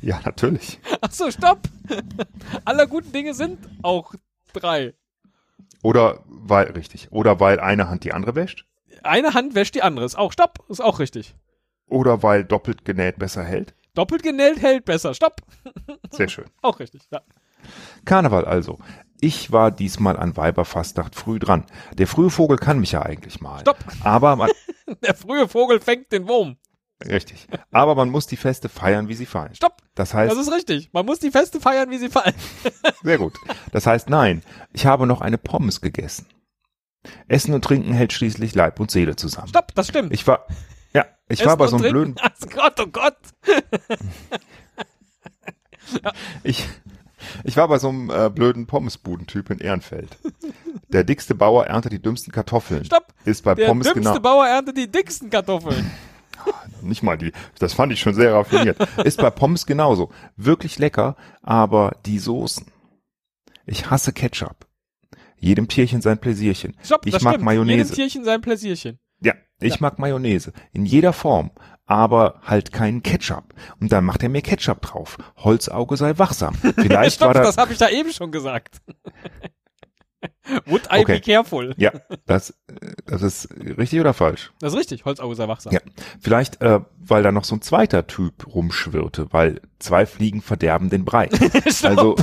Ja, 0.01 0.19
natürlich. 0.25 0.81
Ach 0.99 1.11
so, 1.11 1.31
stopp. 1.31 1.61
Aller 2.65 2.87
guten 2.87 3.13
Dinge 3.13 3.33
sind 3.33 3.57
auch 3.83 4.13
drei. 4.51 4.95
Oder 5.81 6.19
weil, 6.25 6.71
richtig. 6.71 7.09
Oder 7.11 7.39
weil 7.39 7.61
eine 7.61 7.87
Hand 7.87 8.03
die 8.03 8.11
andere 8.11 8.35
wäscht. 8.35 8.65
Eine 9.03 9.33
Hand 9.33 9.55
wäscht 9.55 9.75
die 9.75 9.81
andere. 9.81 10.03
Ist 10.03 10.17
auch, 10.17 10.33
stopp. 10.33 10.65
Ist 10.67 10.81
auch 10.81 10.99
richtig. 10.99 11.35
Oder 11.87 12.21
weil 12.21 12.43
doppelt 12.43 12.83
genäht 12.83 13.17
besser 13.17 13.45
hält. 13.45 13.75
Doppelt 13.93 14.23
genäht 14.23 14.61
hält 14.61 14.85
besser. 14.85 15.13
Stopp. 15.13 15.41
Sehr 16.11 16.27
schön. 16.27 16.45
Auch 16.61 16.79
richtig. 16.79 17.03
Ja. 17.11 17.21
Karneval 18.05 18.45
also. 18.45 18.79
Ich 19.23 19.53
war 19.53 19.71
diesmal 19.71 20.17
an 20.17 20.35
Weiberfastnacht 20.35 21.15
früh 21.15 21.39
dran. 21.39 21.63
Der 21.93 22.07
frühe 22.07 22.29
Vogel 22.29 22.57
kann 22.57 22.81
mich 22.81 22.91
ja 22.91 23.03
eigentlich 23.03 23.39
mal. 23.39 23.61
Stopp. 23.61 23.77
Aber 24.03 24.35
man, 24.35 24.49
Der 25.01 25.15
frühe 25.15 25.47
Vogel 25.47 25.79
fängt 25.79 26.11
den 26.11 26.27
Wurm. 26.27 26.57
richtig. 27.05 27.47
Aber 27.71 27.95
man 27.95 28.09
muss 28.09 28.27
die 28.27 28.35
Feste 28.35 28.67
feiern, 28.67 29.07
wie 29.07 29.13
sie 29.13 29.25
fallen. 29.25 29.55
Stopp. 29.55 29.77
Das 29.95 30.13
heißt, 30.13 30.29
Das 30.29 30.45
ist 30.45 30.51
richtig. 30.53 30.89
Man 30.91 31.05
muss 31.05 31.19
die 31.19 31.31
Feste 31.31 31.61
feiern, 31.61 31.89
wie 31.89 31.99
sie 31.99 32.09
fallen. 32.09 32.35
sehr 33.03 33.17
gut. 33.17 33.33
Das 33.71 33.87
heißt, 33.87 34.09
nein, 34.09 34.43
ich 34.73 34.85
habe 34.85 35.07
noch 35.07 35.21
eine 35.21 35.37
Pommes 35.37 35.79
gegessen. 35.79 36.25
Essen 37.29 37.53
und 37.53 37.63
Trinken 37.63 37.93
hält 37.93 38.11
schließlich 38.11 38.55
Leib 38.55 38.81
und 38.81 38.91
Seele 38.91 39.15
zusammen. 39.15 39.47
Stopp, 39.47 39.73
das 39.73 39.87
stimmt. 39.87 40.11
Ich 40.11 40.27
war, 40.27 40.47
ja, 40.93 41.05
ich 41.29 41.39
Essen 41.39 41.47
war 41.49 41.55
bei 41.55 41.67
so 41.67 41.77
einem 41.77 41.89
blöden, 41.89 42.15
Ach 42.21 42.31
Gott, 42.53 42.77
oh 42.81 42.87
Gott. 42.87 43.17
ich, 46.43 46.67
ich 47.43 47.57
war 47.57 47.67
bei 47.67 47.77
so 47.77 47.89
einem 47.89 48.09
äh, 48.09 48.29
blöden 48.29 48.65
Pommesbudentyp 48.65 49.49
in 49.49 49.59
Ehrenfeld. 49.59 50.17
Der 50.89 51.03
dickste 51.03 51.35
Bauer 51.35 51.65
erntet 51.65 51.91
die 51.91 52.01
dümmsten 52.01 52.31
Kartoffeln. 52.31 52.85
Stopp. 52.85 53.13
Ist 53.25 53.43
bei 53.43 53.55
Der 53.55 53.67
Pommes 53.67 53.87
dümmste 53.87 54.13
genau. 54.13 54.21
Bauer 54.21 54.47
erntet 54.47 54.77
die 54.77 54.91
dicksten 54.91 55.29
Kartoffeln. 55.29 55.91
Nicht 56.81 57.03
mal 57.03 57.17
die, 57.17 57.31
das 57.59 57.73
fand 57.73 57.93
ich 57.93 57.99
schon 58.01 58.15
sehr 58.15 58.33
raffiniert. 58.33 58.77
Ist 59.03 59.17
bei 59.17 59.29
Pommes 59.29 59.65
genauso. 59.65 60.11
Wirklich 60.35 60.77
lecker, 60.77 61.15
aber 61.41 61.97
die 62.05 62.19
Soßen. 62.19 62.65
Ich 63.65 63.89
hasse 63.89 64.11
Ketchup. 64.11 64.67
Jedem 65.37 65.67
Tierchen 65.67 66.01
sein 66.01 66.19
Pläsierchen. 66.19 66.75
Stopp, 66.83 67.05
ich 67.05 67.21
mag 67.21 67.33
stimmt. 67.33 67.45
Mayonnaise. 67.45 67.89
Jedem 67.89 67.95
Tierchen 67.95 68.25
sein 68.25 68.41
Pläsierchen. 68.41 68.99
Ja, 69.21 69.33
ich 69.59 69.79
mag 69.79 69.99
Mayonnaise. 69.99 70.51
In 70.73 70.85
jeder 70.85 71.13
Form. 71.13 71.51
Aber 71.85 72.39
halt 72.43 72.71
keinen 72.71 73.03
Ketchup. 73.03 73.53
Und 73.79 73.91
dann 73.91 74.05
macht 74.05 74.23
er 74.23 74.29
mir 74.29 74.41
Ketchup 74.41 74.81
drauf. 74.81 75.17
Holzauge 75.37 75.97
sei 75.97 76.17
wachsam. 76.17 76.55
Vielleicht 76.75 77.17
Stopp, 77.17 77.27
war 77.27 77.33
da, 77.33 77.41
das 77.43 77.57
habe 77.57 77.73
ich 77.73 77.77
da 77.79 77.89
eben 77.89 78.11
schon 78.13 78.31
gesagt. 78.31 78.81
Would 80.65 80.85
I 80.91 80.99
Okay. 81.01 81.15
be 81.15 81.21
careful? 81.21 81.73
ja, 81.77 81.91
das, 82.25 82.51
äh, 82.67 82.91
das 83.05 83.21
ist 83.21 83.49
richtig 83.77 83.99
oder 83.99 84.13
falsch? 84.13 84.51
Das 84.59 84.73
ist 84.73 84.79
richtig, 84.79 85.03
Holzauge 85.05 85.35
sei 85.35 85.47
wachsam. 85.47 85.73
Ja. 85.73 85.79
Vielleicht, 86.21 86.61
äh, 86.61 86.79
weil 86.97 87.23
da 87.23 87.31
noch 87.31 87.43
so 87.45 87.55
ein 87.55 87.61
zweiter 87.61 88.07
Typ 88.07 88.47
rumschwirrte, 88.47 89.27
weil 89.31 89.61
zwei 89.79 90.05
Fliegen 90.05 90.41
verderben 90.41 90.89
den 90.89 91.03
Brei. 91.05 91.29
also, 91.83 92.15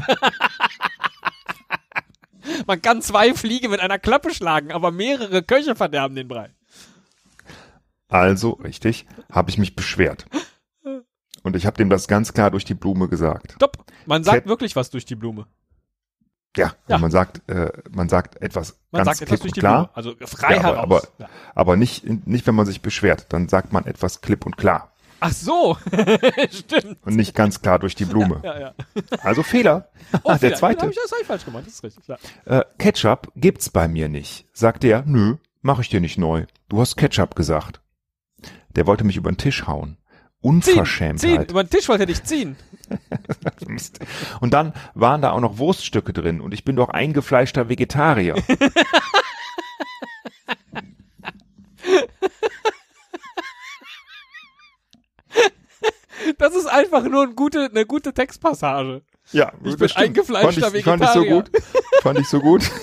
Man 2.67 2.81
kann 2.83 3.03
zwei 3.03 3.35
Fliegen 3.35 3.71
mit 3.71 3.81
einer 3.81 3.99
Klappe 3.99 4.33
schlagen, 4.35 4.73
aber 4.73 4.91
mehrere 4.91 5.43
Köche 5.43 5.75
verderben 5.77 6.15
den 6.15 6.29
Brei. 6.29 6.51
Also, 8.11 8.51
richtig, 8.53 9.07
habe 9.31 9.51
ich 9.51 9.59
mich 9.59 9.77
beschwert. 9.77 10.27
Und 11.43 11.57
ich 11.57 11.65
habe 11.67 11.77
dem 11.79 11.89
das 11.89 12.07
ganz 12.09 12.33
klar 12.35 12.51
durch 12.51 12.65
die 12.65 12.75
Blume 12.75 13.09
gesagt. 13.09 13.53
Stopp. 13.53 13.85
Man 14.07 14.25
sagt 14.25 14.39
Cat- 14.41 14.47
wirklich 14.47 14.77
was 14.77 14.91
durch 14.91 15.07
die 15.07 15.15
Blume. 15.15 15.47
Ja, 16.57 16.75
Ja. 16.89 16.99
man 16.99 17.11
sagt, 17.11 17.49
äh, 17.49 17.71
man 17.93 18.09
sagt 18.09 18.43
etwas 18.43 18.77
Man 18.91 19.05
ganz 19.05 19.19
sagt 19.19 19.23
etwas 19.23 19.41
klipp 19.41 19.41
durch 19.41 19.51
und 19.53 19.57
die 19.57 19.61
klar. 19.61 19.93
Blume. 19.95 19.97
Also 20.19 20.37
frei 20.37 20.57
Ja, 20.57 20.61
aber- 20.65 20.69
heraus. 20.69 20.83
aber- 20.83 21.03
ja. 21.19 21.29
Aber 21.55 21.77
nicht, 21.77 22.27
nicht, 22.27 22.47
wenn 22.47 22.55
man 22.57 22.67
sich 22.67 22.83
beschwert. 22.83 23.27
Dann 23.33 23.49
sagt 23.49 23.73
man 23.73 23.87
etwas 23.87 24.21
klipp 24.21 24.45
und 24.45 24.57
klar. 24.57 24.93
Ach 25.21 25.33
so. 25.33 25.77
Stimmt. 26.51 26.99
Und 27.07 27.15
nicht 27.17 27.35
ganz 27.37 27.61
klar 27.63 27.79
durch 27.79 27.95
die 27.95 28.05
Blume. 28.07 28.41
Ja, 28.43 28.59
ja. 28.59 28.75
Also 29.23 29.43
Fehler. 29.43 29.89
Oh, 30.25 30.31
der 30.31 30.39
vielleicht. 30.39 30.57
zweite. 30.59 30.83
Hab 30.83 30.91
ich, 30.91 30.97
das 30.97 31.13
hab 31.13 31.21
ich 31.21 31.27
falsch 31.27 31.45
gemacht. 31.45 31.65
Das 31.67 31.75
ist 31.75 31.85
richtig. 31.85 32.07
Ja. 32.09 32.17
Äh, 32.47 32.65
Ketchup 32.79 33.31
gibt's 33.37 33.71
bei 33.71 33.87
mir 33.87 34.09
nicht. 34.09 34.47
Sagt 34.53 34.83
der, 34.83 35.05
nö, 35.07 35.37
mach 35.63 35.79
ich 35.79 35.89
dir 35.89 36.01
nicht 36.01 36.19
neu. 36.19 36.47
Du 36.69 36.81
hast 36.81 36.97
Ketchup 36.97 37.37
gesagt. 37.37 37.81
Der 38.77 38.87
wollte 38.87 39.05
mich 39.05 39.17
über 39.17 39.31
den 39.31 39.37
Tisch 39.39 39.67
hauen. 39.67 39.97
Ziehen. 40.43 40.51
Unverschämtheit. 40.51 41.51
Über 41.51 41.65
den 41.65 41.71
Tisch 41.71 41.89
wollte 41.89 42.05
er 42.05 42.07
dich 42.07 42.23
ziehen. 42.25 42.57
Mist. 43.67 43.99
Und 44.41 44.55
dann 44.55 44.73
waren 44.95 45.21
da 45.21 45.33
auch 45.33 45.41
noch 45.41 45.59
Wurststücke 45.59 46.13
drin 46.15 46.41
und 46.41 46.55
ich 46.55 46.65
bin 46.65 46.77
doch 46.77 46.89
eingefleischter 46.89 47.69
Vegetarier. 47.69 48.37
Das 56.39 56.55
ist 56.55 56.67
einfach 56.67 57.03
nur 57.05 57.25
eine 57.25 57.35
gute, 57.35 57.67
eine 57.71 57.87
gute 57.87 58.13
Textpassage. 58.13 59.03
Ja, 59.33 59.53
Ich 59.65 59.77
bin 59.77 59.89
stimmt. 59.89 60.05
eingefleischter 60.07 60.63
fand 60.71 60.77
ich, 60.77 60.85
Fand 60.85 61.03
ich 61.03 61.09
so 61.11 61.21
Vegetarier. 61.21 61.43
gut. 61.43 61.51
Fand 62.03 62.19
ich 62.19 62.29
so 62.29 62.41
gut. 62.41 62.71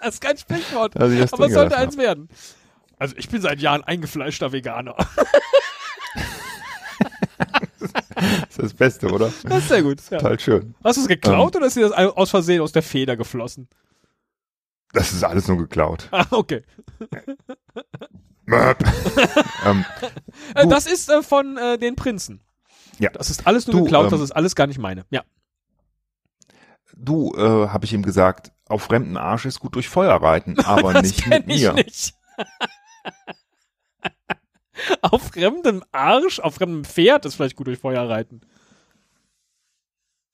Das 0.00 0.16
ist 0.16 0.20
kein 0.20 0.36
Sprichwort. 0.36 0.94
aber 0.96 1.06
es 1.08 1.30
sollte 1.30 1.78
eins 1.78 1.96
werden. 1.96 2.28
Also 2.98 3.14
ich 3.16 3.28
bin 3.28 3.40
seit 3.42 3.60
Jahren 3.60 3.82
eingefleischter 3.84 4.52
Veganer. 4.52 4.96
Das 8.16 8.50
ist 8.50 8.58
das 8.62 8.74
Beste, 8.74 9.08
oder? 9.10 9.32
Das 9.42 9.58
ist 9.58 9.68
sehr 9.68 9.82
gut. 9.82 9.98
Ja. 10.10 10.18
Total 10.18 10.38
schön. 10.40 10.74
Hast 10.84 10.96
du 10.96 11.00
es 11.02 11.06
Ähm. 11.06 11.14
geklaut 11.20 11.56
oder 11.56 11.66
ist 11.66 11.76
dir 11.76 11.88
das 11.88 11.92
aus 11.92 12.30
Versehen 12.30 12.60
aus 12.62 12.72
der 12.72 12.82
Feder 12.82 13.16
geflossen? 13.16 13.68
Das 14.92 15.12
ist 15.12 15.24
alles 15.24 15.48
nur 15.48 15.58
geklaut. 15.58 16.08
Ah, 16.12 16.24
okay. 16.30 16.62
Ähm, 18.46 19.84
Äh, 20.54 20.66
das 20.68 20.86
ist 20.86 21.08
äh, 21.10 21.22
von 21.22 21.56
äh, 21.56 21.78
den 21.78 21.96
Prinzen. 21.96 22.40
Ja. 22.98 23.10
Das 23.10 23.30
ist 23.30 23.46
alles 23.46 23.66
nur 23.66 23.76
Du, 23.76 23.82
geklaut, 23.84 24.04
ähm, 24.06 24.10
das 24.12 24.20
ist 24.20 24.32
alles 24.32 24.54
gar 24.54 24.66
nicht 24.66 24.78
meine. 24.78 25.04
Ja. 25.10 25.22
du, 26.94 27.32
äh, 27.36 27.68
habe 27.68 27.84
ich 27.86 27.92
ihm 27.92 28.02
gesagt, 28.02 28.52
auf 28.68 28.82
fremden 28.82 29.16
Arsch 29.16 29.46
ist 29.46 29.60
gut 29.60 29.74
durch 29.74 29.88
Feuer 29.88 30.14
reiten, 30.14 30.58
aber 30.60 30.92
das 30.92 31.02
nicht 31.04 31.26
mit 31.26 31.48
ich 31.48 31.62
mir. 31.62 31.72
nicht. 31.72 32.14
Auf 35.02 35.22
fremdem 35.22 35.82
Arsch, 35.92 36.40
auf 36.40 36.56
fremdem 36.56 36.84
Pferd 36.84 37.24
ist 37.26 37.34
vielleicht 37.36 37.56
gut 37.56 37.66
durch 37.66 37.78
Feuer 37.78 38.08
reiten. 38.08 38.40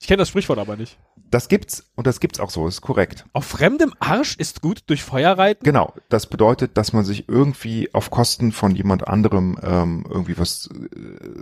Ich 0.00 0.06
kenne 0.06 0.18
das 0.18 0.30
Sprichwort 0.30 0.58
aber 0.58 0.76
nicht. 0.76 0.98
Das 1.30 1.48
gibt's 1.48 1.84
und 1.94 2.06
das 2.06 2.20
gibt's 2.20 2.40
auch 2.40 2.48
so, 2.48 2.66
ist 2.66 2.80
korrekt. 2.80 3.26
Auf 3.34 3.44
fremdem 3.44 3.92
Arsch 4.00 4.34
ist 4.36 4.62
gut 4.62 4.82
durch 4.86 5.04
Feuer 5.04 5.36
reiten? 5.36 5.62
Genau, 5.62 5.92
das 6.08 6.26
bedeutet, 6.26 6.76
dass 6.76 6.92
man 6.94 7.04
sich 7.04 7.28
irgendwie 7.28 7.92
auf 7.94 8.10
Kosten 8.10 8.50
von 8.50 8.74
jemand 8.74 9.06
anderem 9.06 9.58
ähm, 9.62 10.06
irgendwie 10.08 10.38
was 10.38 10.70
äh, 10.72 10.88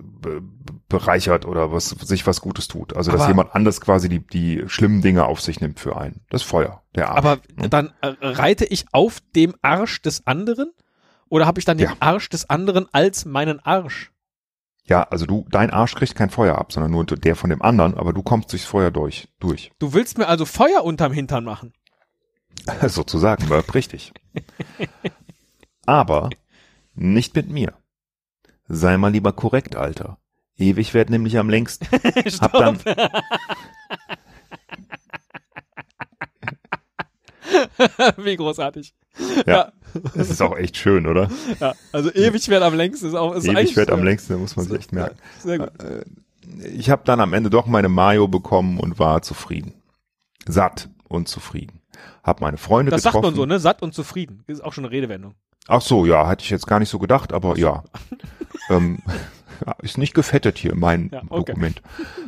be 0.03 0.43
bereichert 0.89 1.47
oder 1.47 1.71
was 1.71 1.91
sich 1.91 2.27
was 2.27 2.41
Gutes 2.41 2.67
tut. 2.67 2.97
Also 2.97 3.13
dass 3.13 3.23
Aber- 3.23 3.31
jemand 3.31 3.55
anders 3.55 3.81
quasi 3.81 4.09
die, 4.09 4.27
die 4.27 4.65
schlimmen 4.67 5.03
Dinge 5.03 5.27
auf 5.27 5.41
sich 5.41 5.61
nimmt 5.61 5.79
für 5.79 5.97
einen. 5.97 6.23
Das 6.29 6.43
Feuer, 6.43 6.83
der 6.97 7.11
Arsch. 7.11 7.19
Aber 7.19 7.39
ne? 7.55 7.69
dann 7.69 7.93
äh, 8.01 8.15
reite 8.21 8.65
ich 8.65 8.87
auf 8.93 9.21
dem 9.37 9.55
Arsch 9.63 10.03
des 10.03 10.27
anderen? 10.27 10.73
Oder 11.29 11.47
habe 11.47 11.59
ich 11.59 11.65
dann 11.65 11.79
den 11.79 11.91
Ja. 11.91 11.97
Arsch 12.01 12.29
des 12.29 12.49
anderen 12.51 12.87
als 12.93 13.25
meinen 13.25 13.61
Arsch? 13.61 14.13
Ja, 14.85 15.03
also 15.03 15.27
du, 15.27 15.45
dein 15.51 15.71
Arsch 15.71 15.95
kriegt 15.95 16.15
kein 16.15 16.31
Feuer 16.31 16.57
ab, 16.57 16.73
sondern 16.73 16.93
nur 16.93 17.05
der 17.05 17.37
von 17.37 17.51
dem 17.51 17.61
anderen, 17.61 17.95
aber 17.95 18.15
du 18.15 18.23
kommst 18.23 18.53
durchs 18.53 18.65
Feuer 18.65 18.91
durch, 18.91 19.29
durch. 19.39 19.71
Du 19.79 19.93
willst 19.93 20.17
mir 20.17 20.29
also 20.29 20.47
Feuer 20.47 20.83
unterm 20.83 21.13
Hintern 21.13 21.45
machen? 21.45 21.75
Sozusagen, 22.87 23.47
richtig. 23.75 24.13
Aber 25.85 26.31
nicht 26.95 27.37
mit 27.37 27.51
mir. 27.51 27.75
Sei 28.67 28.97
mal 28.97 29.13
lieber 29.13 29.33
korrekt, 29.33 29.77
Alter. 29.77 30.19
Ewig 30.57 30.95
werd 30.95 31.11
nämlich 31.11 31.39
am 31.39 31.51
längsten. 31.51 31.87
Hab 32.41 32.53
dann, 32.53 32.79
Wie 38.17 38.37
großartig. 38.37 38.95
ja, 39.47 39.73
das 40.15 40.31
ist 40.31 40.43
auch 40.43 40.57
echt 40.57 40.77
schön, 40.77 41.07
oder? 41.07 41.29
Ja, 41.61 41.75
also 41.93 42.13
ewig 42.13 42.49
wird 42.49 42.63
am 42.63 42.75
längsten 42.75 43.09
ist 43.09 43.15
auch 43.15 43.35
ist 43.35 43.47
Ewig 43.47 43.77
werd 43.77 43.91
am 43.91 44.01
äh, 44.01 44.05
längsten, 44.05 44.35
da 44.35 44.39
muss 44.39 44.57
man 44.57 44.67
sich 44.67 44.79
echt 44.79 44.93
merken. 44.93 45.17
Sehr 45.41 45.59
gut. 45.59 45.71
Ich 46.65 46.91
habe 46.91 47.03
dann 47.05 47.21
am 47.21 47.33
Ende 47.35 47.51
doch 47.51 47.67
meine 47.67 47.89
Mayo 47.89 48.29
bekommen 48.29 48.79
und 48.81 48.99
war 48.99 49.23
zufrieden. 49.23 49.75
Satt 50.47 50.89
und 51.09 51.29
zufrieden. 51.29 51.81
Hab 52.23 52.41
meine 52.41 52.57
Freunde 52.57 52.91
Das 52.91 53.03
sagt 53.03 53.15
getroffen. 53.15 53.33
man 53.33 53.37
so, 53.37 53.47
ne? 53.47 53.59
Satt 53.59 53.83
und 53.83 53.95
zufrieden. 53.95 54.45
Ist 54.47 54.63
auch 54.65 54.73
schon 54.73 54.85
eine 54.85 54.93
Redewendung. 54.93 55.35
Ach 55.67 55.83
so, 55.83 56.07
ja, 56.07 56.27
hatte 56.27 56.45
ich 56.45 56.51
jetzt 56.51 56.67
gar 56.67 56.79
nicht 56.79 56.89
so 56.89 56.99
gedacht, 56.99 57.33
aber 57.33 57.59
ja. 57.59 57.85
ähm, 58.71 58.99
ist 59.83 59.99
nicht 59.99 60.15
gefettet 60.15 60.59
hier, 60.59 60.75
mein 60.75 61.11
Ja, 61.13 61.23
okay. 61.29 61.53
Dokument. 61.53 61.83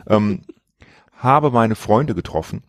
Ähm, 0.07 0.43
habe 1.17 1.51
meine 1.51 1.75
Freunde 1.75 2.15
getroffen. 2.15 2.63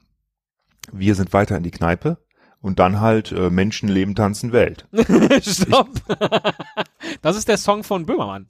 Wir 0.91 1.15
sind 1.15 1.33
weiter 1.33 1.57
in 1.57 1.63
die 1.63 1.71
Kneipe 1.71 2.17
und 2.61 2.79
dann 2.79 2.99
halt 2.99 3.31
äh, 3.31 3.49
Menschen 3.49 3.89
leben, 3.89 4.15
tanzen, 4.15 4.51
Welt. 4.51 4.87
Stopp. 5.41 5.89
das 7.21 7.35
ist 7.35 7.47
der 7.47 7.57
Song 7.57 7.83
von 7.83 8.05
Böhmermann. 8.05 8.47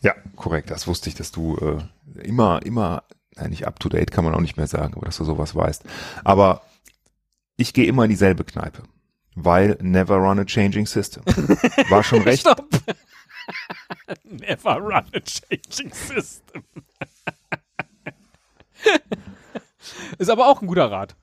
Ja, 0.00 0.14
korrekt. 0.36 0.70
Das 0.70 0.86
wusste 0.86 1.08
ich, 1.08 1.14
dass 1.14 1.30
du 1.30 1.56
äh, 1.56 2.22
immer, 2.22 2.62
immer, 2.64 3.04
nein, 3.36 3.50
nicht 3.50 3.66
up 3.66 3.78
to 3.78 3.88
date 3.88 4.10
kann 4.10 4.24
man 4.24 4.34
auch 4.34 4.40
nicht 4.40 4.56
mehr 4.56 4.66
sagen, 4.66 4.94
aber 4.94 5.06
dass 5.06 5.18
du 5.18 5.24
sowas 5.24 5.54
weißt. 5.54 5.84
Aber 6.24 6.62
ich 7.56 7.72
gehe 7.74 7.86
immer 7.86 8.04
in 8.04 8.10
dieselbe 8.10 8.44
Kneipe, 8.44 8.82
weil 9.34 9.78
never 9.80 10.16
run 10.16 10.40
a 10.40 10.44
changing 10.44 10.86
system. 10.86 11.22
War 11.88 12.02
schon 12.02 12.22
recht. 12.22 12.40
Stopp. 12.40 12.66
Never 14.24 14.76
run 14.78 15.04
a 15.14 15.20
changing 15.20 15.92
system. 15.92 16.64
ist 20.18 20.30
aber 20.30 20.48
auch 20.48 20.62
ein 20.62 20.66
guter 20.66 20.90
Rat. 20.90 21.14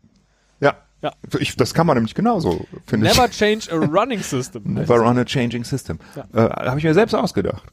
Ja. 1.01 1.11
Ja. 1.31 1.39
Ich, 1.39 1.55
das 1.55 1.73
kann 1.73 1.87
man 1.87 1.95
nämlich 1.97 2.15
genauso, 2.15 2.65
finde 2.85 3.07
ich. 3.07 3.15
Never 3.15 3.29
change 3.29 3.71
a 3.71 3.75
running 3.75 4.19
system. 4.21 4.63
Never 4.73 4.97
run 4.99 5.17
a 5.17 5.25
changing 5.25 5.63
system. 5.63 5.99
Ja. 6.15 6.25
Äh, 6.47 6.65
Habe 6.67 6.77
ich 6.79 6.83
mir 6.83 6.93
selbst 6.93 7.13
ausgedacht. 7.13 7.63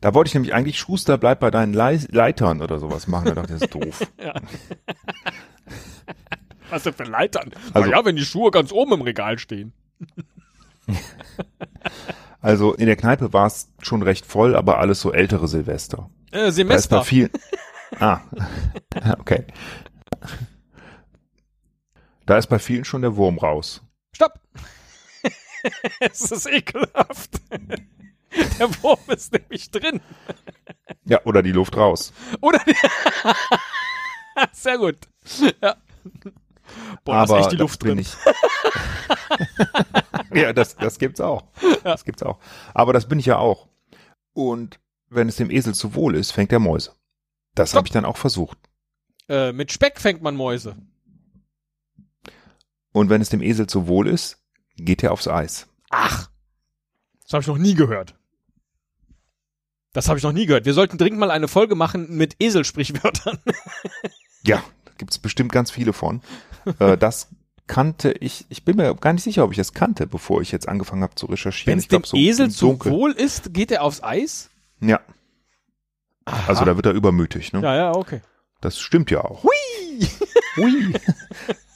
Da 0.00 0.14
wollte 0.14 0.28
ich 0.28 0.34
nämlich 0.34 0.54
eigentlich 0.54 0.78
Schuster 0.78 1.18
bleib 1.18 1.40
bei 1.40 1.50
deinen 1.50 1.74
Lei 1.74 1.98
Leitern 2.10 2.62
oder 2.62 2.78
sowas 2.78 3.06
machen. 3.08 3.26
Da 3.26 3.34
dachte 3.34 3.54
ich, 3.54 3.60
das 3.60 3.68
ist 3.68 3.74
doof. 3.74 4.06
Was 6.70 6.84
denn 6.84 6.94
für 6.94 7.02
Leitern? 7.04 7.50
Also- 7.74 7.90
Na 7.90 7.96
ja, 7.98 8.04
wenn 8.04 8.14
die 8.16 8.24
Schuhe 8.24 8.50
ganz 8.52 8.70
oben 8.72 8.92
im 8.92 9.02
Regal 9.02 9.38
stehen. 9.38 9.72
Also 12.42 12.72
in 12.72 12.86
der 12.86 12.96
Kneipe 12.96 13.34
war 13.34 13.46
es 13.46 13.68
schon 13.82 14.00
recht 14.02 14.24
voll, 14.24 14.56
aber 14.56 14.78
alles 14.78 14.98
so 15.02 15.12
ältere 15.12 15.46
Silvester. 15.46 16.08
Äh, 16.30 16.38
Da 16.38 16.44
ist 16.46 16.54
Semester. 16.54 17.04
viel. 17.04 17.28
Ah, 17.98 18.20
okay. 19.18 19.44
Da 22.26 22.38
ist 22.38 22.46
bei 22.48 22.58
vielen 22.58 22.84
schon 22.84 23.02
der 23.02 23.16
Wurm 23.16 23.38
raus. 23.38 23.82
Stopp! 24.14 24.38
es 26.00 26.30
ist 26.30 26.46
ekelhaft. 26.46 27.40
Der 28.58 28.82
Wurm 28.82 28.98
ist 29.08 29.32
nämlich 29.32 29.70
drin. 29.70 30.00
Ja, 31.04 31.20
oder 31.24 31.42
die 31.42 31.52
Luft 31.52 31.76
raus. 31.76 32.12
Oder? 32.40 32.60
Sehr 34.52 34.78
gut. 34.78 34.98
Ja. 35.60 35.76
Boah, 37.04 37.14
da 37.14 37.24
ist 37.24 37.30
Aber 37.30 37.40
echt 37.40 37.52
die 37.52 37.56
Luft 37.56 37.82
drin. 37.82 37.98
Ich. 37.98 38.14
ja, 40.34 40.52
das, 40.52 40.76
das 40.76 40.98
gibt's 40.98 41.20
auch. 41.20 41.44
Das 41.82 42.04
gibt's 42.04 42.22
auch. 42.22 42.38
Aber 42.74 42.92
das 42.92 43.08
bin 43.08 43.18
ich 43.18 43.26
ja 43.26 43.38
auch. 43.38 43.68
Und 44.32 44.78
wenn 45.08 45.28
es 45.28 45.36
dem 45.36 45.50
Esel 45.50 45.74
zu 45.74 45.94
wohl 45.94 46.14
ist, 46.14 46.30
fängt 46.30 46.52
er 46.52 46.60
Mäuse. 46.60 46.92
Das 47.54 47.74
habe 47.74 47.86
ich 47.86 47.92
dann 47.92 48.04
auch 48.04 48.16
versucht. 48.16 48.58
Äh, 49.28 49.52
mit 49.52 49.72
Speck 49.72 50.00
fängt 50.00 50.22
man 50.22 50.36
Mäuse. 50.36 50.76
Und 52.92 53.08
wenn 53.08 53.20
es 53.20 53.28
dem 53.28 53.42
Esel 53.42 53.66
zu 53.66 53.86
wohl 53.86 54.08
ist, 54.08 54.38
geht 54.76 55.02
er 55.02 55.12
aufs 55.12 55.28
Eis. 55.28 55.68
Ach. 55.90 56.28
Das 57.24 57.32
habe 57.34 57.42
ich 57.42 57.46
noch 57.48 57.58
nie 57.58 57.74
gehört. 57.74 58.14
Das 59.92 60.08
habe 60.08 60.18
ich 60.18 60.22
noch 60.24 60.32
nie 60.32 60.46
gehört. 60.46 60.66
Wir 60.66 60.74
sollten 60.74 60.98
dringend 60.98 61.18
mal 61.20 61.30
eine 61.30 61.48
Folge 61.48 61.74
machen 61.74 62.16
mit 62.16 62.36
Eselsprichwörtern. 62.38 63.38
Ja, 64.42 64.64
da 64.86 64.92
gibt's 64.96 65.18
bestimmt 65.18 65.52
ganz 65.52 65.70
viele 65.70 65.92
von. 65.92 66.22
äh, 66.78 66.96
das 66.96 67.28
kannte 67.66 68.12
ich, 68.12 68.46
ich 68.48 68.64
bin 68.64 68.78
mir 68.78 68.94
gar 68.94 69.12
nicht 69.12 69.22
sicher, 69.22 69.44
ob 69.44 69.50
ich 69.50 69.58
das 69.58 69.74
kannte, 69.74 70.06
bevor 70.06 70.40
ich 70.40 70.50
jetzt 70.50 70.66
angefangen 70.66 71.02
habe 71.02 71.14
zu 71.14 71.26
recherchieren. 71.26 71.72
Wenn 71.72 71.78
es 71.78 71.88
glaub, 71.88 72.04
dem 72.04 72.06
so 72.06 72.16
Esel 72.16 72.50
zu 72.50 72.82
wohl 72.86 73.12
ist, 73.12 73.52
geht 73.52 73.70
er 73.70 73.82
aufs 73.82 74.02
Eis? 74.02 74.48
Ja, 74.80 74.98
also 76.46 76.64
da 76.64 76.76
wird 76.76 76.86
er 76.86 76.92
übermütig, 76.92 77.52
ne? 77.52 77.60
Ja, 77.62 77.74
ja, 77.74 77.94
okay. 77.94 78.20
Das 78.60 78.78
stimmt 78.78 79.10
ja 79.10 79.22
auch. 79.24 79.42
Hui! 79.42 80.08
Hui! 80.56 80.94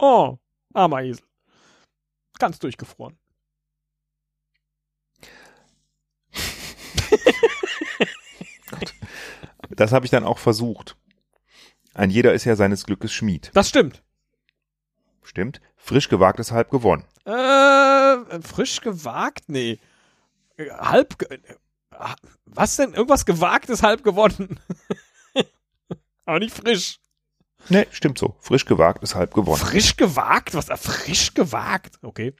Oh, 0.00 0.38
armer 0.72 1.02
Esel. 1.02 1.24
Ganz 2.38 2.58
durchgefroren. 2.58 3.18
Das 9.70 9.92
habe 9.92 10.04
ich 10.04 10.10
dann 10.10 10.24
auch 10.24 10.38
versucht. 10.38 10.96
Ein 11.94 12.10
jeder 12.10 12.34
ist 12.34 12.44
ja 12.44 12.56
seines 12.56 12.84
Glückes 12.86 13.12
Schmied. 13.12 13.50
Das 13.54 13.68
stimmt. 13.68 14.02
Stimmt? 15.22 15.60
Frisch 15.76 16.08
gewagt 16.08 16.38
ist 16.40 16.52
halb 16.52 16.70
gewonnen. 16.70 17.04
Äh, 17.24 18.40
frisch 18.42 18.80
gewagt? 18.80 19.44
Nee. 19.48 19.78
Äh, 20.56 20.70
Halb. 20.70 21.18
ge- 21.18 21.28
äh, 21.90 22.14
Was 22.46 22.76
denn? 22.76 22.94
Irgendwas 22.94 23.26
gewagtes 23.26 23.82
halb 23.82 24.02
gewonnen. 24.02 24.58
Aber 26.24 26.38
nicht 26.40 26.54
frisch. 26.54 26.98
Ne, 27.68 27.86
stimmt 27.90 28.18
so. 28.18 28.36
Frisch 28.40 28.64
gewagt 28.64 29.02
ist 29.02 29.14
halb 29.14 29.34
gewonnen. 29.34 29.58
Frisch 29.58 29.96
gewagt? 29.96 30.54
Was? 30.54 30.68
äh, 30.68 30.76
Frisch 30.76 31.34
gewagt? 31.34 31.98
Okay. 32.02 32.34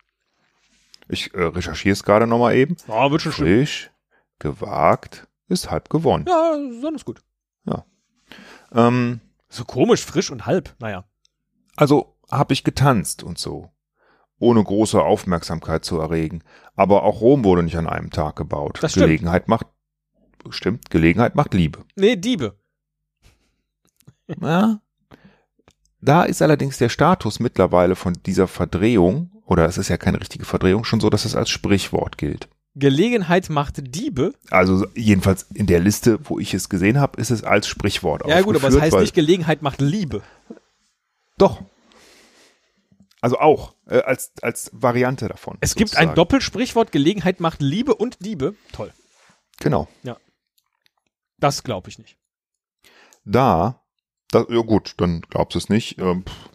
Ich 1.09 1.35
äh, 1.35 1.43
recherchiere 1.43 1.93
es 1.93 2.03
gerade 2.03 2.27
nochmal 2.27 2.55
eben. 2.55 2.77
Ja, 2.89 3.11
wird 3.11 3.23
schon 3.23 3.33
stimmen. 3.33 3.49
Frisch 3.67 3.91
gewagt 4.39 5.27
ist 5.49 5.71
halb 5.71 5.91
gewonnen. 5.91 6.25
Ja, 6.29 6.53
dann 6.83 6.94
ist 6.94 7.05
gut. 7.05 7.23
Ähm, 8.73 9.21
So 9.49 9.64
komisch, 9.64 10.05
frisch 10.05 10.31
und 10.31 10.47
halb. 10.47 10.75
Naja. 10.79 11.05
also 11.77 12.16
habe 12.31 12.53
ich 12.53 12.62
getanzt 12.62 13.25
und 13.25 13.37
so. 13.38 13.71
Ohne 14.38 14.62
große 14.62 15.03
Aufmerksamkeit 15.03 15.85
zu 15.85 15.99
erregen. 15.99 16.44
Aber 16.77 17.03
auch 17.03 17.21
Rom 17.21 17.44
wurde 17.44 17.64
nicht 17.64 17.77
an 17.77 17.88
einem 17.88 18.11
Tag 18.11 18.37
gebaut. 18.37 18.79
Das 18.81 18.92
stimmt. 18.92 19.07
Gelegenheit 19.07 19.49
macht, 19.49 19.66
stimmt, 20.51 20.88
Gelegenheit 20.90 21.35
macht 21.35 21.53
Liebe. 21.53 21.85
Nee, 21.97 22.14
Diebe. 22.14 22.59
Ja. 24.40 24.81
Da 26.01 26.23
ist 26.23 26.41
allerdings 26.41 26.79
der 26.79 26.89
Status 26.89 27.41
mittlerweile 27.41 27.95
von 27.95 28.15
dieser 28.25 28.49
Verdrehung, 28.49 29.31
oder 29.45 29.67
es 29.67 29.79
ist 29.79 29.89
ja 29.89 29.97
keine 29.97 30.21
richtige 30.21 30.45
Verdrehung, 30.45 30.85
schon 30.85 31.01
so, 31.01 31.11
dass 31.11 31.25
es 31.25 31.35
als 31.35 31.51
Sprichwort 31.51 32.17
gilt. 32.19 32.49
Gelegenheit 32.77 33.51
macht 33.51 33.95
Diebe. 33.95 34.33
Also 34.51 34.87
jedenfalls 34.95 35.43
in 35.55 35.67
der 35.67 35.81
Liste, 35.81 36.19
wo 36.23 36.39
ich 36.39 36.55
es 36.55 36.69
gesehen 36.69 37.01
habe, 37.01 37.21
ist 37.21 37.31
es 37.31 37.43
als 37.43 37.67
Sprichwort 37.67 38.27
Ja 38.27 38.41
gut, 38.43 38.57
aber 38.57 38.69
es 38.69 38.81
heißt 38.81 38.97
nicht 38.97 39.15
Gelegenheit 39.15 39.61
macht 39.61 39.81
Liebe. 39.81 40.23
Doch. 41.37 41.61
Also 43.21 43.39
auch, 43.39 43.75
äh, 43.87 44.01
als, 44.01 44.33
als 44.41 44.71
Variante 44.73 45.29
davon. 45.29 45.59
Es 45.61 45.75
gibt 45.75 45.91
ein 45.91 45.95
sozusagen. 45.95 46.15
Doppelsprichwort, 46.15 46.93
Gelegenheit 46.93 47.41
macht 47.41 47.61
Liebe 47.61 47.95
und 47.95 48.25
Diebe. 48.25 48.55
Toll. 48.73 48.93
Genau. 49.59 49.89
Das 51.39 51.65
glaube 51.65 51.89
ich 51.91 51.99
nicht. 51.99 52.17
Da, 53.25 53.80
da, 54.31 54.45
ja 54.49 54.61
gut, 54.62 54.95
dann 54.99 55.23
glaubst 55.23 55.55
du 55.55 55.59
es 55.59 55.69
nicht. 55.69 55.99
Ähm, 55.99 56.25
pff, 56.25 56.51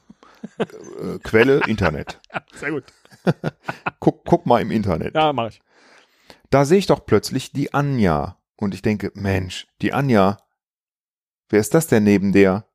äh, 0.59 1.19
Quelle 1.19 1.61
Internet. 1.67 2.19
Sehr 2.53 2.71
gut. 2.71 2.85
Guck, 3.99 4.23
guck 4.25 4.45
mal 4.45 4.61
im 4.61 4.71
Internet. 4.71 5.15
Ja, 5.15 5.33
mache 5.33 5.49
ich. 5.49 5.61
Da 6.49 6.65
sehe 6.65 6.77
ich 6.77 6.85
doch 6.85 7.05
plötzlich 7.05 7.51
die 7.51 7.73
Anja. 7.73 8.37
Und 8.57 8.73
ich 8.73 8.81
denke, 8.81 9.11
Mensch, 9.15 9.67
die 9.81 9.93
Anja, 9.93 10.37
wer 11.49 11.59
ist 11.59 11.73
das 11.73 11.87
denn 11.87 12.03
neben 12.03 12.31
der? 12.31 12.69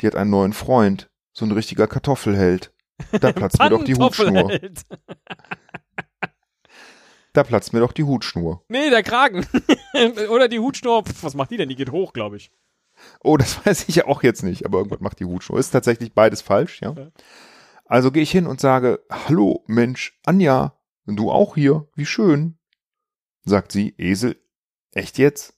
Die 0.00 0.06
hat 0.06 0.14
einen 0.14 0.30
neuen 0.30 0.52
Freund, 0.52 1.10
so 1.32 1.44
ein 1.44 1.50
richtiger 1.52 1.86
Kartoffelheld. 1.88 2.72
Da 3.20 3.32
platzt 3.32 3.58
mir 3.58 3.70
doch 3.70 3.84
die 3.84 3.94
Hutschnur. 3.94 4.50
Da 7.34 7.44
platzt 7.44 7.72
mir 7.72 7.80
doch 7.80 7.92
die 7.92 8.04
Hutschnur. 8.04 8.64
Nee, 8.68 8.90
der 8.90 9.02
Kragen. 9.02 9.46
Oder 10.30 10.48
die 10.48 10.58
Hutschnur. 10.58 11.04
Pff, 11.04 11.22
was 11.22 11.34
macht 11.34 11.50
die 11.50 11.56
denn? 11.56 11.68
Die 11.68 11.76
geht 11.76 11.92
hoch, 11.92 12.12
glaube 12.12 12.36
ich. 12.36 12.50
Oh, 13.20 13.36
das 13.36 13.64
weiß 13.66 13.88
ich 13.88 13.96
ja 13.96 14.06
auch 14.06 14.22
jetzt 14.22 14.42
nicht, 14.42 14.64
aber 14.64 14.78
irgendwas 14.78 15.00
macht 15.00 15.20
die 15.20 15.24
Hutschnur. 15.24 15.58
Ist 15.58 15.70
tatsächlich 15.70 16.14
beides 16.14 16.42
falsch, 16.42 16.80
ja. 16.82 16.94
Also 17.84 18.10
gehe 18.12 18.22
ich 18.22 18.30
hin 18.30 18.46
und 18.46 18.60
sage, 18.60 19.00
hallo, 19.10 19.64
Mensch, 19.66 20.18
Anja, 20.24 20.78
du 21.06 21.30
auch 21.30 21.54
hier, 21.54 21.88
wie 21.94 22.06
schön. 22.06 22.58
Sagt 23.44 23.72
sie, 23.72 23.94
Esel, 23.96 24.36
echt 24.92 25.18
jetzt? 25.18 25.54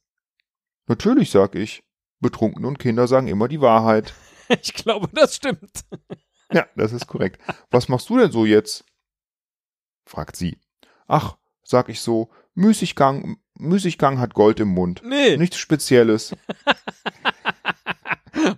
Natürlich, 0.86 1.30
sag 1.30 1.54
ich. 1.54 1.82
Betrunkene 2.20 2.66
und 2.66 2.78
Kinder 2.78 3.06
sagen 3.06 3.28
immer 3.28 3.48
die 3.48 3.60
Wahrheit. 3.60 4.14
Ich 4.62 4.74
glaube, 4.74 5.08
das 5.12 5.36
stimmt. 5.36 5.84
Ja, 6.52 6.66
das 6.74 6.90
ist 6.90 7.06
korrekt. 7.06 7.40
Was 7.70 7.88
machst 7.88 8.08
du 8.10 8.18
denn 8.18 8.32
so 8.32 8.44
jetzt? 8.44 8.84
fragt 10.04 10.34
sie. 10.34 10.58
Ach, 11.06 11.36
sag 11.62 11.88
ich 11.88 12.00
so, 12.00 12.30
Müßiggang, 12.60 13.38
Müßiggang 13.58 14.18
hat 14.18 14.34
Gold 14.34 14.60
im 14.60 14.68
Mund. 14.68 15.02
Nee, 15.04 15.36
Nichts 15.38 15.56
Spezielles. 15.56 16.34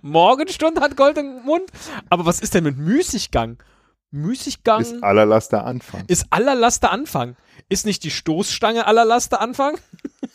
Morgenstund 0.01 0.79
hat 0.81 0.97
Gold 0.97 1.17
im 1.17 1.43
Mund. 1.43 1.63
Aber 2.09 2.25
was 2.25 2.39
ist 2.39 2.53
denn 2.53 2.65
mit 2.65 2.77
Müßiggang? 2.77 3.57
Müßiggang 4.11 4.81
Ist 4.81 5.03
aller 5.03 5.25
Laster 5.25 5.65
Anfang. 5.65 6.03
ist 6.07 6.27
aller 6.29 6.53
Laster 6.53 6.91
Anfang. 6.91 7.35
Ist 7.69 7.85
nicht 7.85 8.03
die 8.03 8.11
Stoßstange 8.11 8.85
aller 8.85 9.05
Laster 9.05 9.41
Anfang? 9.41 9.77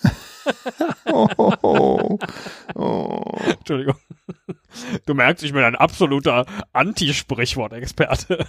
Oh, 1.06 1.28
oh, 1.62 2.18
oh. 2.74 3.22
Entschuldigung. 3.46 3.96
Du 5.06 5.14
merkst, 5.14 5.42
ich 5.44 5.52
bin 5.52 5.62
ein 5.62 5.74
absoluter 5.74 6.46
Anti-Sprichwort-Experte. 6.72 8.46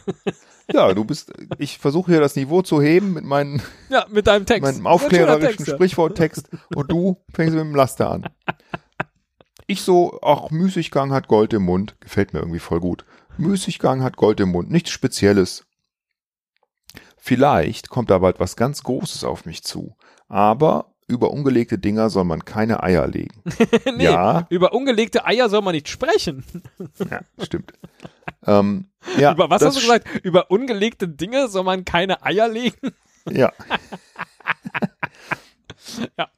Ja, 0.72 0.94
du 0.94 1.04
bist, 1.06 1.32
ich 1.58 1.80
versuche 1.80 2.12
hier 2.12 2.22
das 2.22 2.36
Niveau 2.36 2.62
zu 2.62 2.82
heben 2.82 3.14
mit 3.14 3.24
meinen, 3.24 3.62
Ja, 3.90 4.06
mit 4.10 4.28
deinem 4.28 4.46
Text. 4.46 4.62
meinem 4.62 4.86
aufklärerischen 4.86 5.66
ja. 5.66 5.74
Sprichworttext 5.74 6.50
und 6.76 6.92
du 6.92 7.18
fängst 7.34 7.56
mit 7.56 7.64
dem 7.64 7.76
Laster 7.76 8.12
an. 8.12 8.30
Ich 9.66 9.82
so, 9.82 10.20
ach, 10.22 10.50
Müßiggang 10.52 11.12
hat 11.12 11.28
Gold 11.28 11.54
im 11.54 11.64
Mund. 11.64 11.96
Gefällt 12.02 12.34
mir 12.34 12.40
irgendwie 12.40 12.60
voll 12.60 12.80
gut. 12.80 13.06
Müßiggang 13.38 14.04
hat 14.04 14.18
Gold 14.18 14.40
im 14.40 14.50
Mund. 14.50 14.70
Nichts 14.70 14.92
Spezielles. 14.92 15.66
Vielleicht 17.18 17.90
kommt 17.90 18.10
da 18.10 18.18
bald 18.20 18.40
was 18.40 18.56
ganz 18.56 18.84
Großes 18.84 19.24
auf 19.24 19.46
mich 19.46 19.64
zu. 19.64 19.96
Aber 20.28 20.89
über 21.10 21.32
ungelegte 21.32 21.78
Dinger 21.78 22.10
soll 22.10 22.24
man 22.24 22.46
keine 22.46 22.82
Eier 22.84 23.08
legen. 23.08 23.42
nee, 23.98 24.04
Ja. 24.06 24.46
über 24.50 24.74
ungelegte 24.74 25.26
Eier 25.26 25.50
soll 25.50 25.62
man 25.62 25.74
nicht 25.74 25.90
sprechen. 25.90 26.44
Ja, 27.10 27.22
stimmt. 27.44 27.74
ähm, 28.46 28.86
ja, 29.18 29.34
über 29.34 29.50
was 29.50 29.62
hast 29.64 29.78
du 29.78 29.82
gesagt? 29.82 30.08
Über 30.24 30.52
ungelegte 30.52 31.08
Dinge 31.08 31.48
soll 31.50 31.64
man 31.64 31.84
keine 31.86 32.24
Eier 32.24 32.48
legen? 32.48 32.92
Ja. 33.30 33.52
Ja. 36.18 36.30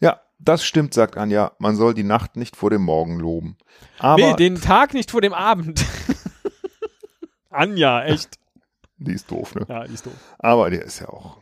Ja, 0.00 0.20
das 0.38 0.64
stimmt, 0.64 0.94
sagt 0.94 1.16
Anja. 1.16 1.52
Man 1.58 1.76
soll 1.76 1.94
die 1.94 2.02
Nacht 2.02 2.36
nicht 2.36 2.56
vor 2.56 2.70
dem 2.70 2.82
Morgen 2.82 3.20
loben. 3.20 3.56
Aber 3.98 4.16
nee, 4.30 4.34
den 4.36 4.60
Tag 4.60 4.94
nicht 4.94 5.10
vor 5.10 5.20
dem 5.20 5.34
Abend. 5.34 5.84
Anja, 7.50 8.04
echt. 8.04 8.38
die 8.98 9.12
ist 9.12 9.30
doof, 9.30 9.54
ne? 9.54 9.66
Ja, 9.68 9.84
die 9.84 9.94
ist 9.94 10.06
doof. 10.06 10.12
Aber 10.38 10.70
der 10.70 10.82
ist 10.82 11.00
ja 11.00 11.08
auch 11.08 11.38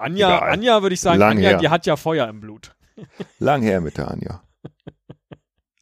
Anja, 0.00 0.36
Egal. 0.38 0.50
Anja 0.52 0.82
würde 0.82 0.94
ich 0.94 1.00
sagen, 1.00 1.18
Lang 1.18 1.36
Anja, 1.38 1.50
her. 1.50 1.58
die 1.58 1.68
hat 1.68 1.86
ja 1.86 1.96
Feuer 1.96 2.28
im 2.28 2.40
Blut. 2.40 2.74
lang 3.38 3.62
her 3.62 3.80
mit 3.80 3.96
der 3.98 4.10
Anja. 4.10 4.42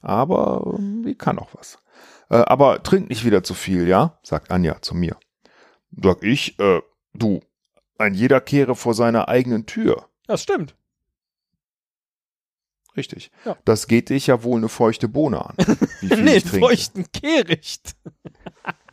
Aber 0.02 0.74
ähm, 0.78 1.04
die 1.04 1.14
kann 1.16 1.38
auch 1.38 1.50
was. 1.54 1.78
Äh, 2.30 2.36
aber 2.36 2.82
trink 2.82 3.08
nicht 3.08 3.24
wieder 3.24 3.42
zu 3.42 3.54
viel, 3.54 3.88
ja? 3.88 4.18
sagt 4.22 4.50
Anja 4.50 4.80
zu 4.82 4.94
mir. 4.94 5.16
Sag 6.02 6.22
ich, 6.22 6.58
äh, 6.58 6.80
du, 7.14 7.40
ein 7.98 8.14
jeder 8.14 8.40
kehre 8.40 8.74
vor 8.76 8.94
seiner 8.94 9.28
eigenen 9.28 9.66
Tür. 9.66 10.08
Das 10.26 10.42
stimmt. 10.42 10.76
Richtig. 12.96 13.30
Ja. 13.44 13.56
Das 13.64 13.86
geht 13.88 14.08
dich 14.08 14.26
ja 14.26 14.42
wohl 14.42 14.58
eine 14.58 14.68
feuchte 14.68 15.08
Bohne 15.08 15.44
an. 15.44 15.54
Wie 16.00 16.08
viel 16.08 16.22
nee, 16.24 16.36
ich 16.36 16.44
trinke. 16.44 16.66
feuchten 16.66 17.12
Kehricht. 17.12 17.94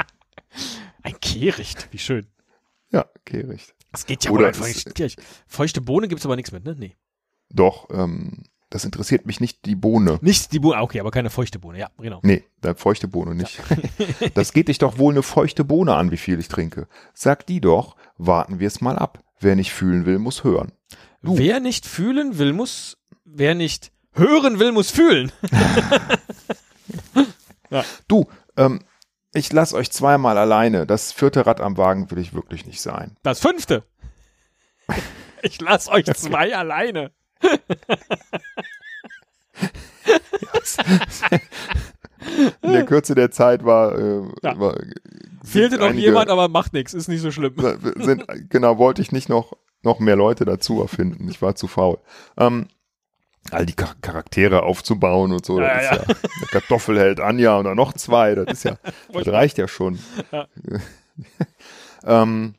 Ein 1.03 1.19
Kehricht, 1.19 1.87
wie 1.91 1.97
schön. 1.99 2.27
Ja, 2.91 3.05
Kehricht. 3.25 3.73
Das 3.93 4.05
geht 4.05 4.25
ja 4.25 4.31
Oder 4.31 4.49
es- 4.49 4.57
einfach 4.57 4.67
nicht. 4.67 4.93
Kehricht. 4.95 5.21
Feuchte 5.47 5.79
Bohne 5.79 6.09
gibt's 6.09 6.25
aber 6.25 6.35
nichts 6.35 6.51
mit, 6.51 6.65
ne? 6.65 6.75
Nee. 6.77 6.95
Doch, 7.49 7.87
ähm, 7.91 8.43
das 8.69 8.83
interessiert 8.85 9.25
mich 9.27 9.39
nicht 9.39 9.65
die 9.65 9.75
Bohne. 9.75 10.17
Nicht 10.21 10.51
die 10.51 10.59
Bohne, 10.59 10.77
ah, 10.77 10.81
okay, 10.81 10.99
aber 10.99 11.11
keine 11.11 11.29
feuchte 11.29 11.59
Bohne, 11.59 11.77
ja, 11.79 11.89
genau. 11.99 12.19
Nee, 12.23 12.43
der 12.63 12.75
feuchte 12.75 13.07
Bohne 13.07 13.35
nicht. 13.35 13.61
Das 14.33 14.51
geht 14.51 14.67
dich 14.67 14.79
doch 14.79 14.97
wohl 14.97 15.13
eine 15.13 15.21
feuchte 15.23 15.63
Bohne 15.63 15.93
an, 15.95 16.09
wie 16.11 16.17
viel 16.17 16.39
ich 16.39 16.47
trinke. 16.47 16.87
Sag 17.13 17.45
die 17.45 17.61
doch, 17.61 17.95
warten 18.17 18.59
wir 18.59 18.67
es 18.67 18.81
mal 18.81 18.97
ab. 18.97 19.23
Wer 19.39 19.55
nicht 19.55 19.71
fühlen 19.71 20.05
will, 20.07 20.17
muss 20.19 20.43
hören. 20.43 20.71
Du. 21.21 21.37
Wer 21.37 21.59
nicht 21.59 21.85
fühlen 21.85 22.39
will, 22.39 22.51
muss, 22.53 22.97
wer 23.25 23.53
nicht 23.53 23.91
hören 24.13 24.57
will, 24.59 24.71
muss 24.71 24.89
fühlen. 24.89 25.31
Du, 28.07 28.27
ähm, 28.57 28.81
ich 29.33 29.51
lass 29.51 29.73
euch 29.73 29.91
zweimal 29.91 30.37
alleine. 30.37 30.85
Das 30.87 31.11
vierte 31.11 31.45
Rad 31.45 31.59
am 31.61 31.77
Wagen 31.77 32.09
will 32.11 32.17
ich 32.19 32.33
wirklich 32.33 32.65
nicht 32.65 32.81
sein. 32.81 33.17
Das 33.23 33.39
fünfte. 33.39 33.83
Ich 35.45 35.59
lass 35.59 35.89
euch 35.89 36.05
zwei 36.05 36.55
alleine. 36.55 37.11
In 42.61 42.71
der 42.71 42.85
Kürze 42.85 43.15
der 43.15 43.31
Zeit 43.31 43.65
war, 43.65 43.97
äh, 43.97 44.21
Ja. 44.41 44.57
war 44.59 44.77
Fehlte 45.43 45.77
noch 45.77 45.87
einige- 45.87 46.01
jemand, 46.07 46.29
aber 46.29 46.47
macht 46.47 46.71
nichts, 46.73 46.93
ist 46.93 47.09
nicht 47.09 47.21
so 47.21 47.31
schlimm. 47.31 47.53
sind, 47.97 48.25
genau, 48.49 48.77
wollte 48.77 49.01
ich 49.01 49.11
nicht 49.11 49.27
noch, 49.27 49.53
noch 49.81 49.99
mehr 49.99 50.15
Leute 50.15 50.45
dazu 50.45 50.81
erfinden. 50.81 51.27
Ich 51.29 51.41
war 51.41 51.55
zu 51.55 51.67
faul. 51.67 51.97
Ähm, 52.37 52.67
all 53.51 53.65
die 53.65 53.73
Char- 53.75 53.95
Charaktere 54.01 54.63
aufzubauen 54.63 55.31
und 55.31 55.45
so. 55.45 55.59
Ja, 55.59 55.81
ja, 55.81 55.95
ja, 55.95 56.03
der 56.05 56.47
Kartoffelheld 56.51 57.19
Anja 57.19 57.57
und 57.57 57.65
dann 57.65 57.75
noch 57.77 57.93
zwei. 57.93 58.35
Das 58.35 58.51
ist 58.53 58.63
ja, 58.63 58.77
das 59.13 59.27
reicht 59.27 59.57
ja 59.57 59.67
schon. 59.67 59.99
Ja. 60.31 60.47
ähm, 62.03 62.55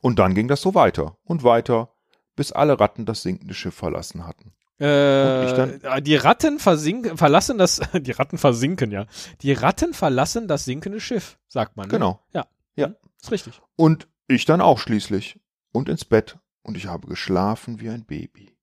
und 0.00 0.18
dann 0.18 0.34
ging 0.34 0.48
das 0.48 0.60
so 0.62 0.74
weiter 0.74 1.16
und 1.24 1.44
weiter, 1.44 1.92
bis 2.36 2.52
alle 2.52 2.80
Ratten 2.80 3.06
das 3.06 3.22
sinkende 3.22 3.54
Schiff 3.54 3.74
verlassen 3.74 4.26
hatten. 4.26 4.52
Äh, 4.78 6.00
die 6.00 6.16
Ratten 6.16 6.58
versinken, 6.58 7.18
verlassen 7.18 7.58
das, 7.58 7.80
die 7.92 8.12
Ratten 8.12 8.38
versinken, 8.38 8.90
ja. 8.90 9.06
Die 9.42 9.52
Ratten 9.52 9.92
verlassen 9.92 10.48
das 10.48 10.64
sinkende 10.64 11.00
Schiff, 11.00 11.38
sagt 11.48 11.76
man. 11.76 11.86
Ne? 11.88 11.92
Genau. 11.92 12.20
Ja. 12.32 12.46
Ja. 12.76 12.86
Hm, 12.86 12.94
Ist 13.20 13.30
richtig. 13.30 13.60
Und 13.76 14.08
ich 14.26 14.46
dann 14.46 14.60
auch 14.62 14.78
schließlich. 14.78 15.38
Und 15.72 15.88
ins 15.90 16.04
Bett. 16.06 16.38
Und 16.62 16.76
ich 16.78 16.86
habe 16.86 17.06
geschlafen 17.08 17.78
wie 17.80 17.90
ein 17.90 18.04
Baby. 18.06 18.56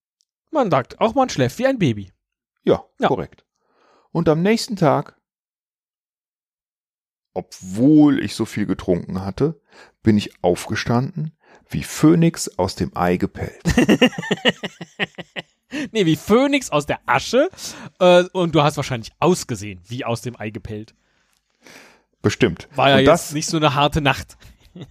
Man 0.51 0.71
sagt, 0.71 0.99
auch 1.01 1.13
man 1.15 1.29
schläft 1.29 1.59
wie 1.59 1.67
ein 1.67 1.79
Baby. 1.79 2.11
Ja, 2.63 2.83
Ja. 2.99 3.07
korrekt. 3.07 3.45
Und 4.11 4.29
am 4.29 4.41
nächsten 4.41 4.75
Tag, 4.75 5.19
obwohl 7.33 8.23
ich 8.23 8.33
so 8.35 8.45
viel 8.45 8.65
getrunken 8.65 9.23
hatte, 9.23 9.61
bin 10.03 10.17
ich 10.17 10.43
aufgestanden, 10.43 11.37
wie 11.69 11.83
Phönix 11.83 12.57
aus 12.57 12.75
dem 12.75 12.91
Ei 12.95 13.17
gepellt. 13.17 13.61
Nee, 15.91 16.05
wie 16.05 16.15
Phönix 16.15 16.69
aus 16.69 16.85
der 16.85 16.99
Asche. 17.05 17.49
Äh, 17.99 18.23
und 18.31 18.55
du 18.55 18.63
hast 18.63 18.77
wahrscheinlich 18.77 19.11
ausgesehen, 19.19 19.81
wie 19.85 20.05
aus 20.05 20.21
dem 20.21 20.39
Ei 20.39 20.49
gepellt. 20.49 20.95
Bestimmt. 22.21 22.69
War 22.75 22.89
ja 22.89 22.95
Und 22.95 23.01
jetzt 23.01 23.09
das, 23.09 23.33
nicht 23.33 23.47
so 23.47 23.57
eine 23.57 23.75
harte 23.75 24.01
Nacht. 24.01 24.37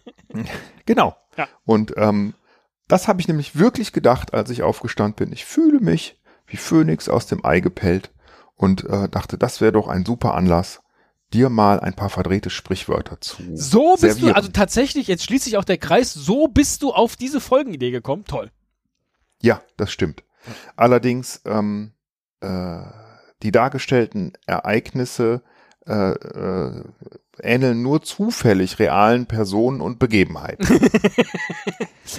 Genau. 0.84 1.16
Ja. 1.38 1.48
Und 1.64 1.94
ähm, 1.96 2.34
das 2.88 3.08
habe 3.08 3.20
ich 3.20 3.28
nämlich 3.28 3.56
wirklich 3.58 3.92
gedacht, 3.92 4.34
als 4.34 4.50
ich 4.50 4.62
aufgestanden 4.62 5.14
bin. 5.16 5.32
Ich 5.32 5.44
fühle 5.44 5.80
mich 5.80 6.20
wie 6.46 6.56
Phönix 6.56 7.08
aus 7.08 7.26
dem 7.26 7.44
Ei 7.44 7.60
gepellt 7.60 8.12
und 8.54 8.84
äh, 8.84 9.08
dachte, 9.08 9.38
das 9.38 9.60
wäre 9.60 9.72
doch 9.72 9.88
ein 9.88 10.04
super 10.04 10.34
Anlass, 10.34 10.80
dir 11.32 11.48
mal 11.50 11.80
ein 11.80 11.94
paar 11.94 12.08
verdrehte 12.10 12.50
Sprichwörter 12.50 13.20
zu 13.20 13.42
So 13.54 13.92
bist 13.92 14.02
servieren. 14.02 14.28
du, 14.28 14.36
also 14.36 14.48
tatsächlich, 14.50 15.08
jetzt 15.08 15.24
schließt 15.24 15.44
sich 15.44 15.56
auch 15.56 15.64
der 15.64 15.78
Kreis, 15.78 16.12
so 16.14 16.46
bist 16.48 16.82
du 16.82 16.92
auf 16.92 17.16
diese 17.16 17.40
Folgenidee 17.40 17.90
gekommen. 17.90 18.24
Toll. 18.24 18.50
Ja, 19.42 19.60
das 19.76 19.90
stimmt. 19.92 20.22
Allerdings 20.76 21.42
ähm, 21.44 21.92
äh, 22.40 22.80
die 23.42 23.50
dargestellten 23.50 24.32
Ereignisse 24.46 25.42
äh, 25.86 26.12
äh, 26.12 26.84
ähneln 27.40 27.82
nur 27.82 28.02
zufällig 28.02 28.78
realen 28.78 29.26
Personen 29.26 29.80
und 29.80 29.98
Begebenheiten. 29.98 30.66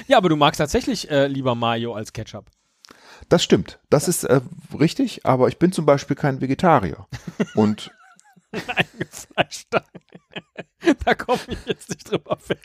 Ja, 0.08 0.18
aber 0.18 0.28
du 0.28 0.36
magst 0.36 0.60
tatsächlich 0.60 1.10
äh, 1.10 1.28
lieber 1.28 1.56
Mayo 1.56 1.94
als 1.94 2.12
Ketchup. 2.12 2.52
Das 3.30 3.42
stimmt. 3.42 3.80
Das 3.90 4.10
ist 4.10 4.26
äh, 4.26 4.42
richtig, 4.78 5.26
aber 5.26 5.48
ich 5.48 5.60
bin 5.60 5.72
zum 5.72 5.86
Beispiel 5.86 6.16
kein 6.16 6.42
Vegetarier. 6.42 7.08
Und 7.56 7.92
Eingefleischt. 8.52 9.68
da 11.06 11.16
komme 11.16 11.40
ich 11.48 11.66
jetzt 11.66 11.90
nicht 11.90 12.10
drüber 12.10 12.38
weg. 12.48 12.60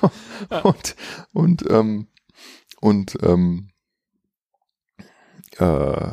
und 0.64 0.96
und 1.32 1.70
ähm, 1.70 2.08
und 2.80 3.16
ähm, 3.22 3.70
äh, 5.58 6.12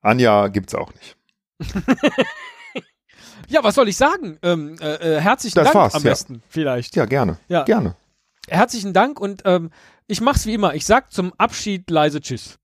Anja 0.00 0.48
gibt's 0.48 0.74
auch 0.74 0.92
nicht. 0.94 1.16
Ja, 3.48 3.64
was 3.64 3.74
soll 3.74 3.88
ich 3.88 3.96
sagen? 3.96 4.38
Ähm, 4.42 4.76
äh, 4.80 5.16
äh, 5.16 5.20
herzlichen 5.20 5.56
Das 5.56 5.64
Dank 5.64 5.74
war's, 5.74 5.94
am 5.94 6.02
ja. 6.04 6.10
besten, 6.10 6.42
vielleicht. 6.48 6.94
Ja, 6.94 7.04
gerne. 7.04 7.36
Ja. 7.48 7.64
Gerne. 7.64 7.96
Herzlichen 8.48 8.92
Dank 8.92 9.20
und 9.20 9.42
ähm, 9.44 9.70
ich 10.06 10.20
mach's 10.20 10.46
wie 10.46 10.54
immer. 10.54 10.74
Ich 10.74 10.86
sag 10.86 11.12
zum 11.12 11.32
Abschied 11.36 11.90
leise 11.90 12.20
Tschüss. 12.20 12.58